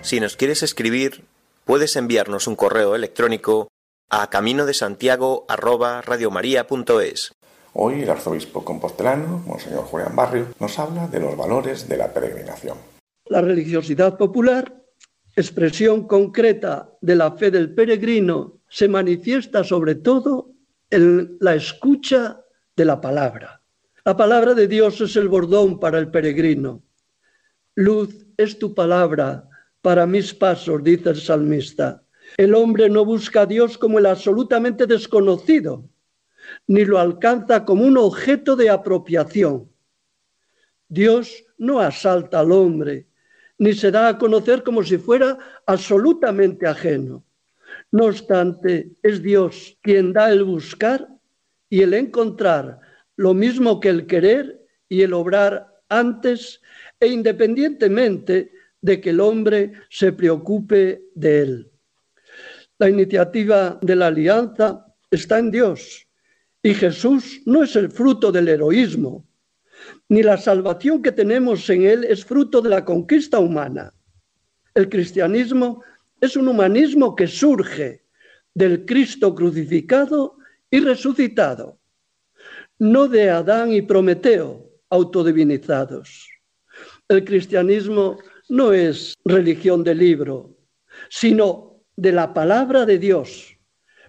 Si 0.08 0.22
nos 0.22 0.38
quieres 0.38 0.64
escribir, 0.64 1.26
puedes 1.66 1.98
enviarnos 1.98 2.48
un 2.48 2.56
correo 2.56 2.96
electrónico 2.96 3.68
a 4.10 4.30
camino 4.30 4.66
de 4.66 4.74
Santiago 4.74 5.46
Hoy 7.74 8.04
el 8.04 8.10
arzobispo 8.10 8.64
compostelano, 8.64 9.44
Monseñor 9.46 9.84
Julián 9.84 10.16
Barrio, 10.16 10.48
nos 10.62 10.80
habla 10.80 11.10
de 11.10 11.20
los 11.20 11.36
valores 11.36 11.90
de 11.90 11.98
la 11.98 12.14
peregrinación. 12.14 12.78
La 13.26 13.42
religiosidad 13.42 14.18
popular, 14.18 14.82
expresión 15.36 16.08
concreta 16.08 16.90
de 17.02 17.16
la 17.16 17.34
fe 17.34 17.52
del 17.52 17.76
peregrino, 17.76 18.62
se 18.70 18.88
manifiesta 18.88 19.66
sobre 19.66 19.96
todo 19.96 20.52
en 20.90 21.36
la 21.42 21.54
escucha 21.54 22.40
de 22.78 22.86
la 22.86 23.02
palabra. 23.02 23.62
La 24.06 24.16
palabra 24.16 24.54
de 24.54 24.70
Dios 24.70 25.02
es 25.02 25.18
el 25.18 25.28
bordón 25.28 25.82
para 25.82 26.00
el 26.00 26.10
peregrino. 26.10 26.82
Luz 27.76 28.26
es 28.38 28.58
tu 28.58 28.74
palabra 28.74 29.50
para 29.82 30.06
mis 30.06 30.34
pasos, 30.34 30.84
dice 30.84 31.10
el 31.10 31.22
salmista. 31.22 32.04
El 32.36 32.54
hombre 32.56 32.90
no 32.90 33.06
busca 33.06 33.42
a 33.42 33.46
Dios 33.46 33.78
como 33.78 34.00
el 34.00 34.06
absolutamente 34.06 34.86
desconocido, 34.86 35.90
ni 36.68 36.84
lo 36.86 37.00
alcanza 37.00 37.64
como 37.64 37.86
un 37.86 37.98
objeto 37.98 38.56
de 38.56 38.70
apropiación. 38.70 39.70
Dios 40.90 41.46
no 41.58 41.80
asalta 41.80 42.40
al 42.40 42.52
hombre, 42.52 43.08
ni 43.58 43.74
se 43.74 43.92
da 43.92 44.10
a 44.10 44.18
conocer 44.18 44.64
como 44.64 44.84
si 44.84 44.98
fuera 44.98 45.38
absolutamente 45.66 46.68
ajeno. 46.68 47.26
No 47.92 48.06
obstante, 48.06 48.92
es 49.02 49.22
Dios 49.22 49.78
quien 49.82 50.14
da 50.14 50.32
el 50.32 50.44
buscar 50.44 51.08
y 51.70 51.82
el 51.82 51.94
encontrar, 51.94 52.80
lo 53.16 53.34
mismo 53.34 53.80
que 53.80 53.90
el 53.90 54.06
querer 54.06 54.62
y 54.90 55.02
el 55.02 55.14
obrar 55.14 55.68
antes 55.90 56.62
e 57.00 57.08
independientemente 57.08 58.52
de 58.82 59.02
que 59.02 59.10
el 59.10 59.20
hombre 59.20 59.74
se 59.90 60.12
preocupe 60.12 61.04
de 61.16 61.42
él. 61.42 61.72
La 62.80 62.90
iniciativa 62.90 63.80
de 63.82 63.96
la 63.96 64.08
alianza 64.08 64.86
está 65.10 65.40
en 65.40 65.52
Dios 65.52 66.08
y 66.62 66.74
Jesús 66.74 67.42
no 67.46 67.64
es 67.64 67.76
el 67.76 67.90
fruto 67.90 68.32
del 68.32 68.50
heroísmo, 68.50 69.26
ni 70.10 70.24
la 70.24 70.38
salvación 70.38 71.02
que 71.02 71.12
tenemos 71.12 71.70
en 71.70 71.84
Él 71.84 72.04
es 72.04 72.26
fruto 72.26 72.62
de 72.62 72.70
la 72.70 72.84
conquista 72.84 73.40
humana. 73.40 73.94
El 74.74 74.90
cristianismo 74.90 75.84
es 76.20 76.36
un 76.36 76.48
humanismo 76.48 77.16
que 77.16 77.28
surge 77.28 78.04
del 78.54 78.86
Cristo 78.86 79.34
crucificado 79.36 80.38
y 80.70 80.80
resucitado, 80.80 81.80
no 82.80 83.08
de 83.08 83.30
Adán 83.30 83.72
y 83.72 83.82
Prometeo 83.82 84.70
autodivinizados. 84.90 86.30
El 87.08 87.24
cristianismo 87.24 88.18
no 88.50 88.74
es 88.74 89.16
religión 89.26 89.84
de 89.84 89.96
libro, 89.96 90.56
sino 91.10 91.82
de 91.96 92.12
la 92.12 92.34
palabra 92.34 92.86
de 92.86 92.98
Dios. 92.98 93.58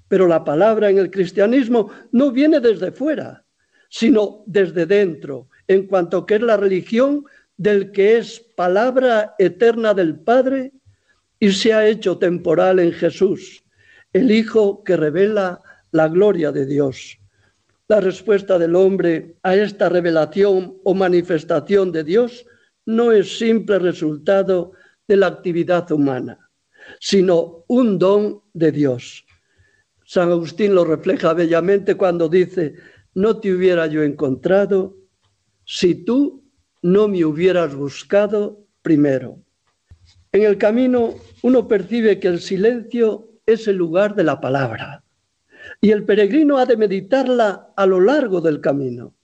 Pero 0.08 0.26
la 0.26 0.44
palabra 0.44 0.90
en 0.90 0.98
el 0.98 1.10
cristianismo 1.10 1.90
no 2.12 2.30
viene 2.30 2.60
desde 2.60 2.92
fuera, 2.92 3.44
sino 3.88 4.42
desde 4.46 4.86
dentro, 4.86 5.48
en 5.66 5.86
cuanto 5.86 6.24
que 6.24 6.36
es 6.36 6.42
la 6.42 6.56
religión 6.56 7.24
del 7.56 7.90
que 7.90 8.18
es 8.18 8.40
palabra 8.56 9.34
eterna 9.38 9.92
del 9.92 10.18
Padre 10.18 10.72
y 11.40 11.52
se 11.52 11.72
ha 11.72 11.86
hecho 11.86 12.18
temporal 12.18 12.78
en 12.78 12.92
Jesús, 12.92 13.62
el 14.12 14.30
Hijo 14.30 14.82
que 14.84 14.96
revela 14.96 15.60
la 15.90 16.08
gloria 16.08 16.52
de 16.52 16.66
Dios. 16.66 17.18
La 17.88 18.00
respuesta 18.00 18.58
del 18.58 18.76
hombre 18.76 19.36
a 19.42 19.56
esta 19.56 19.88
revelación 19.88 20.76
o 20.84 20.94
manifestación 20.94 21.90
de 21.90 22.04
Dios 22.04 22.44
no 22.88 23.12
es 23.12 23.36
simple 23.36 23.78
resultado 23.78 24.72
de 25.06 25.18
la 25.18 25.26
actividad 25.26 25.92
humana, 25.92 26.50
sino 26.98 27.66
un 27.68 27.98
don 27.98 28.40
de 28.54 28.72
Dios. 28.72 29.26
San 30.06 30.30
Agustín 30.30 30.74
lo 30.74 30.86
refleja 30.86 31.34
bellamente 31.34 31.96
cuando 31.96 32.30
dice, 32.30 32.76
no 33.12 33.40
te 33.40 33.52
hubiera 33.52 33.88
yo 33.88 34.02
encontrado 34.02 34.96
si 35.66 35.96
tú 35.96 36.42
no 36.80 37.08
me 37.08 37.26
hubieras 37.26 37.74
buscado 37.74 38.64
primero. 38.80 39.38
En 40.32 40.44
el 40.44 40.56
camino 40.56 41.14
uno 41.42 41.68
percibe 41.68 42.18
que 42.18 42.28
el 42.28 42.40
silencio 42.40 43.28
es 43.44 43.68
el 43.68 43.76
lugar 43.76 44.14
de 44.14 44.24
la 44.24 44.40
palabra 44.40 45.04
y 45.82 45.90
el 45.90 46.04
peregrino 46.04 46.56
ha 46.56 46.64
de 46.64 46.78
meditarla 46.78 47.70
a 47.76 47.84
lo 47.84 48.00
largo 48.00 48.40
del 48.40 48.62
camino. 48.62 49.17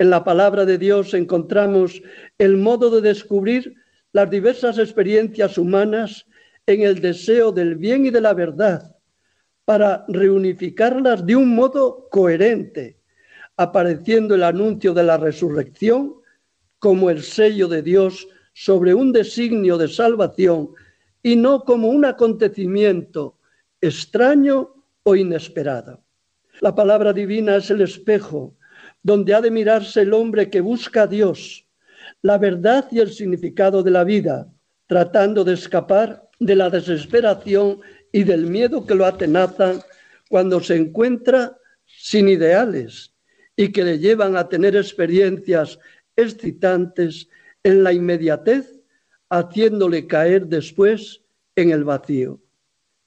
En 0.00 0.08
la 0.08 0.24
palabra 0.24 0.64
de 0.64 0.78
Dios 0.78 1.12
encontramos 1.12 2.02
el 2.38 2.56
modo 2.56 2.90
de 2.90 3.02
descubrir 3.02 3.74
las 4.12 4.30
diversas 4.30 4.78
experiencias 4.78 5.58
humanas 5.58 6.24
en 6.64 6.80
el 6.80 7.02
deseo 7.02 7.52
del 7.52 7.76
bien 7.76 8.06
y 8.06 8.10
de 8.10 8.22
la 8.22 8.32
verdad, 8.32 8.96
para 9.66 10.06
reunificarlas 10.08 11.26
de 11.26 11.36
un 11.36 11.54
modo 11.54 12.08
coherente, 12.10 12.98
apareciendo 13.58 14.34
el 14.34 14.42
anuncio 14.42 14.94
de 14.94 15.02
la 15.02 15.18
resurrección 15.18 16.14
como 16.78 17.10
el 17.10 17.22
sello 17.22 17.68
de 17.68 17.82
Dios 17.82 18.26
sobre 18.54 18.94
un 18.94 19.12
designio 19.12 19.76
de 19.76 19.88
salvación 19.88 20.70
y 21.22 21.36
no 21.36 21.62
como 21.62 21.88
un 21.88 22.06
acontecimiento 22.06 23.36
extraño 23.82 24.82
o 25.02 25.14
inesperado. 25.14 26.02
La 26.62 26.74
palabra 26.74 27.12
divina 27.12 27.56
es 27.56 27.70
el 27.70 27.82
espejo 27.82 28.56
donde 29.02 29.34
ha 29.34 29.40
de 29.40 29.50
mirarse 29.50 30.02
el 30.02 30.12
hombre 30.12 30.50
que 30.50 30.60
busca 30.60 31.02
a 31.02 31.06
Dios, 31.06 31.66
la 32.22 32.38
verdad 32.38 32.86
y 32.90 32.98
el 32.98 33.12
significado 33.12 33.82
de 33.82 33.90
la 33.90 34.04
vida, 34.04 34.48
tratando 34.86 35.44
de 35.44 35.54
escapar 35.54 36.28
de 36.38 36.56
la 36.56 36.70
desesperación 36.70 37.80
y 38.12 38.24
del 38.24 38.46
miedo 38.46 38.86
que 38.86 38.94
lo 38.94 39.06
atenazan 39.06 39.80
cuando 40.28 40.60
se 40.60 40.76
encuentra 40.76 41.56
sin 41.86 42.28
ideales 42.28 43.12
y 43.56 43.72
que 43.72 43.84
le 43.84 43.98
llevan 43.98 44.36
a 44.36 44.48
tener 44.48 44.76
experiencias 44.76 45.78
excitantes 46.16 47.28
en 47.62 47.82
la 47.82 47.92
inmediatez, 47.92 48.80
haciéndole 49.28 50.06
caer 50.06 50.46
después 50.46 51.22
en 51.56 51.70
el 51.70 51.84
vacío. 51.84 52.40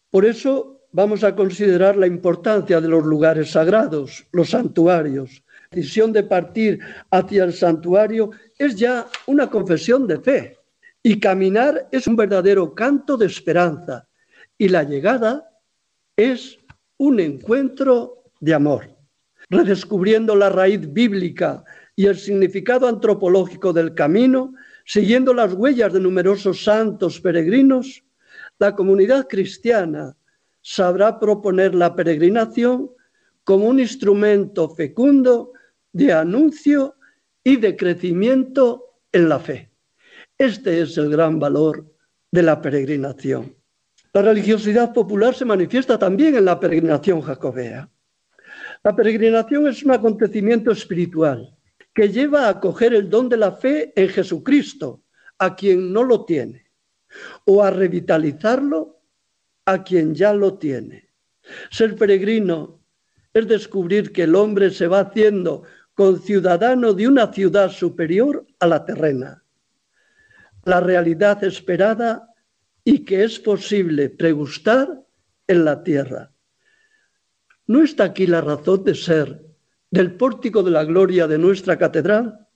Por 0.10 0.26
eso 0.26 0.82
vamos 0.92 1.24
a 1.24 1.36
considerar 1.36 1.98
la 1.98 2.08
importancia 2.08 2.80
de 2.80 2.88
los 2.88 3.04
lugares 3.04 3.52
sagrados, 3.52 4.26
los 4.32 4.52
santuarios. 4.52 5.43
Decisión 5.74 6.14
de 6.14 6.22
partir 6.24 6.80
hacia 7.10 7.44
el 7.44 7.54
santuario 7.54 8.30
es 8.60 8.76
ya 8.76 9.08
una 9.26 9.50
confesión 9.50 10.06
de 10.06 10.20
fe 10.20 10.58
y 11.02 11.20
caminar 11.20 11.90
es 11.92 12.06
un 12.06 12.16
verdadero 12.16 12.76
canto 12.76 13.18
de 13.18 13.26
esperanza 13.26 14.08
y 14.56 14.70
la 14.70 14.84
llegada 14.84 15.50
es 16.16 16.60
un 16.98 17.20
encuentro 17.20 18.24
de 18.40 18.54
amor. 18.54 18.96
Redescubriendo 19.50 20.36
la 20.36 20.50
raíz 20.50 20.94
bíblica 20.94 21.64
y 21.96 22.06
el 22.06 22.18
significado 22.18 22.88
antropológico 22.88 23.74
del 23.74 23.96
camino, 23.96 24.54
siguiendo 24.86 25.34
las 25.34 25.54
huellas 25.54 25.92
de 25.92 26.00
numerosos 26.00 26.64
santos 26.64 27.20
peregrinos, 27.20 28.04
la 28.60 28.76
comunidad 28.76 29.28
cristiana 29.28 30.16
sabrá 30.62 31.20
proponer 31.20 31.74
la 31.74 31.96
peregrinación 31.96 32.92
como 33.44 33.66
un 33.66 33.80
instrumento 33.80 34.70
fecundo 34.70 35.52
de 35.94 36.12
anuncio 36.12 36.96
y 37.44 37.58
de 37.58 37.78
crecimiento 37.78 39.00
en 39.12 39.30
la 39.30 39.40
fe. 39.40 39.72
Este 40.38 40.82
es 40.82 40.98
el 40.98 41.10
gran 41.10 41.40
valor 41.40 41.96
de 42.32 42.44
la 42.44 42.60
peregrinación. 42.62 43.56
La 44.12 44.22
religiosidad 44.22 44.94
popular 44.94 45.34
se 45.34 45.46
manifiesta 45.46 45.98
también 45.98 46.36
en 46.36 46.46
la 46.46 46.60
peregrinación 46.60 47.22
jacobea. 47.22 47.90
La 48.84 48.96
peregrinación 48.96 49.68
es 49.68 49.84
un 49.84 49.92
acontecimiento 49.92 50.72
espiritual 50.72 51.56
que 51.94 52.10
lleva 52.10 52.46
a 52.46 52.50
acoger 52.50 52.94
el 52.94 53.10
don 53.10 53.30
de 53.30 53.38
la 53.38 53.52
fe 53.54 53.94
en 53.96 54.10
Jesucristo 54.10 55.04
a 55.38 55.56
quien 55.56 55.94
no 55.94 56.04
lo 56.04 56.26
tiene 56.26 56.72
o 57.46 57.64
a 57.64 57.70
revitalizarlo 57.70 59.00
a 59.66 59.84
quien 59.84 60.16
ya 60.16 60.34
lo 60.34 60.58
tiene. 60.58 61.10
Ser 61.72 61.96
peregrino 61.96 62.82
es 63.34 63.48
descubrir 63.48 64.12
que 64.12 64.24
el 64.24 64.36
hombre 64.36 64.70
se 64.70 64.88
va 64.88 65.00
haciendo 65.00 65.64
conciudadano 65.94 66.94
de 66.94 67.08
una 67.08 67.32
ciudad 67.32 67.72
superior 67.72 68.46
a 68.60 68.68
la 68.68 68.86
terrena. 68.86 69.44
La 70.66 70.80
realidad 70.80 71.44
esperada 71.44 72.34
y 72.84 73.06
que 73.06 73.24
es 73.24 73.40
posible 73.40 74.10
pregustar 74.10 75.04
en 75.48 75.66
la 75.66 75.84
tierra. 75.84 76.32
¿No 77.68 77.84
está 77.84 78.06
aquí 78.06 78.28
la 78.28 78.42
razón 78.42 78.84
de 78.84 78.96
ser 78.96 79.46
del 79.92 80.16
pórtico 80.16 80.64
de 80.64 80.72
la 80.72 80.84
gloria 80.84 81.28
de 81.28 81.38
nuestra 81.38 81.78
catedral? 81.78 82.48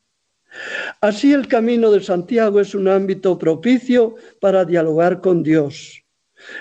Así 1.01 1.33
el 1.33 1.47
camino 1.47 1.91
de 1.91 2.01
Santiago 2.01 2.59
es 2.59 2.73
un 2.73 2.87
ámbito 2.87 3.37
propicio 3.37 4.15
para 4.41 4.65
dialogar 4.65 5.21
con 5.21 5.43
Dios. 5.43 6.03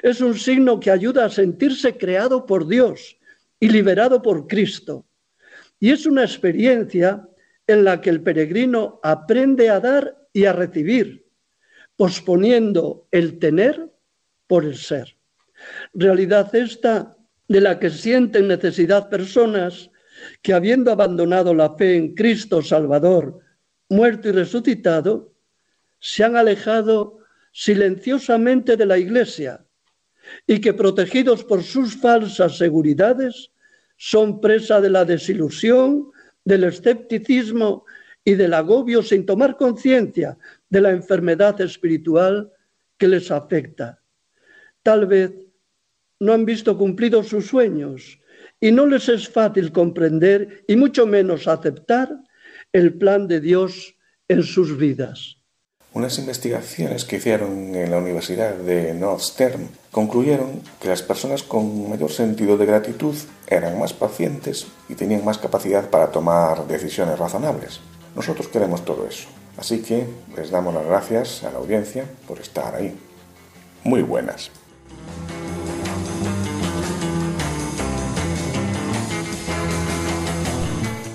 Es 0.02 0.20
un 0.20 0.36
signo 0.36 0.80
que 0.80 0.90
ayuda 0.90 1.24
a 1.24 1.30
sentirse 1.30 1.96
creado 1.96 2.46
por 2.46 2.66
Dios 2.66 3.18
y 3.58 3.68
liberado 3.68 4.22
por 4.22 4.46
Cristo. 4.46 5.05
Y 5.78 5.90
es 5.90 6.06
una 6.06 6.22
experiencia 6.22 7.28
en 7.66 7.84
la 7.84 8.00
que 8.00 8.10
el 8.10 8.22
peregrino 8.22 9.00
aprende 9.02 9.70
a 9.70 9.80
dar 9.80 10.16
y 10.32 10.44
a 10.44 10.52
recibir, 10.52 11.26
posponiendo 11.96 13.08
el 13.10 13.38
tener 13.38 13.90
por 14.46 14.64
el 14.64 14.76
ser. 14.76 15.16
Realidad 15.92 16.54
esta 16.54 17.16
de 17.48 17.60
la 17.60 17.78
que 17.78 17.90
sienten 17.90 18.48
necesidad 18.48 19.08
personas 19.08 19.90
que 20.42 20.54
habiendo 20.54 20.90
abandonado 20.90 21.54
la 21.54 21.74
fe 21.76 21.96
en 21.96 22.14
Cristo 22.14 22.62
Salvador, 22.62 23.40
muerto 23.88 24.28
y 24.28 24.32
resucitado, 24.32 25.32
se 25.98 26.24
han 26.24 26.36
alejado 26.36 27.18
silenciosamente 27.52 28.76
de 28.76 28.86
la 28.86 28.98
Iglesia 28.98 29.64
y 30.46 30.60
que 30.60 30.74
protegidos 30.74 31.44
por 31.44 31.62
sus 31.62 31.96
falsas 31.96 32.58
seguridades 32.58 33.50
son 33.96 34.40
presa 34.40 34.80
de 34.80 34.90
la 34.90 35.04
desilusión, 35.04 36.10
del 36.44 36.64
escepticismo 36.64 37.84
y 38.24 38.34
del 38.34 38.54
agobio 38.54 39.02
sin 39.02 39.26
tomar 39.26 39.56
conciencia 39.56 40.38
de 40.68 40.80
la 40.80 40.90
enfermedad 40.90 41.60
espiritual 41.60 42.52
que 42.98 43.08
les 43.08 43.30
afecta. 43.30 44.02
Tal 44.82 45.06
vez 45.06 45.32
no 46.20 46.32
han 46.32 46.44
visto 46.44 46.76
cumplidos 46.78 47.28
sus 47.28 47.46
sueños 47.46 48.20
y 48.60 48.72
no 48.72 48.86
les 48.86 49.08
es 49.08 49.28
fácil 49.28 49.72
comprender 49.72 50.64
y 50.66 50.76
mucho 50.76 51.06
menos 51.06 51.46
aceptar 51.46 52.16
el 52.72 52.94
plan 52.94 53.28
de 53.28 53.40
Dios 53.40 53.96
en 54.28 54.42
sus 54.42 54.76
vidas. 54.76 55.35
Unas 55.96 56.18
investigaciones 56.18 57.06
que 57.06 57.16
hicieron 57.16 57.74
en 57.74 57.90
la 57.90 57.96
Universidad 57.96 58.52
de 58.52 58.92
Northstern 58.92 59.70
concluyeron 59.90 60.60
que 60.78 60.88
las 60.88 61.00
personas 61.00 61.42
con 61.42 61.88
mayor 61.88 62.12
sentido 62.12 62.58
de 62.58 62.66
gratitud 62.66 63.14
eran 63.46 63.78
más 63.78 63.94
pacientes 63.94 64.66
y 64.90 64.94
tenían 64.94 65.24
más 65.24 65.38
capacidad 65.38 65.88
para 65.88 66.12
tomar 66.12 66.66
decisiones 66.66 67.18
razonables. 67.18 67.80
Nosotros 68.14 68.48
queremos 68.48 68.84
todo 68.84 69.06
eso. 69.06 69.26
Así 69.56 69.80
que 69.80 70.06
les 70.36 70.50
damos 70.50 70.74
las 70.74 70.84
gracias 70.84 71.42
a 71.44 71.50
la 71.50 71.60
audiencia 71.60 72.04
por 72.28 72.40
estar 72.40 72.74
ahí. 72.74 72.94
Muy 73.82 74.02
buenas. 74.02 74.50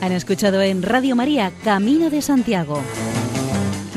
Han 0.01 0.11
escuchado 0.11 0.59
en 0.63 0.81
Radio 0.81 1.15
María 1.15 1.51
Camino 1.63 2.09
de 2.09 2.23
Santiago, 2.23 2.81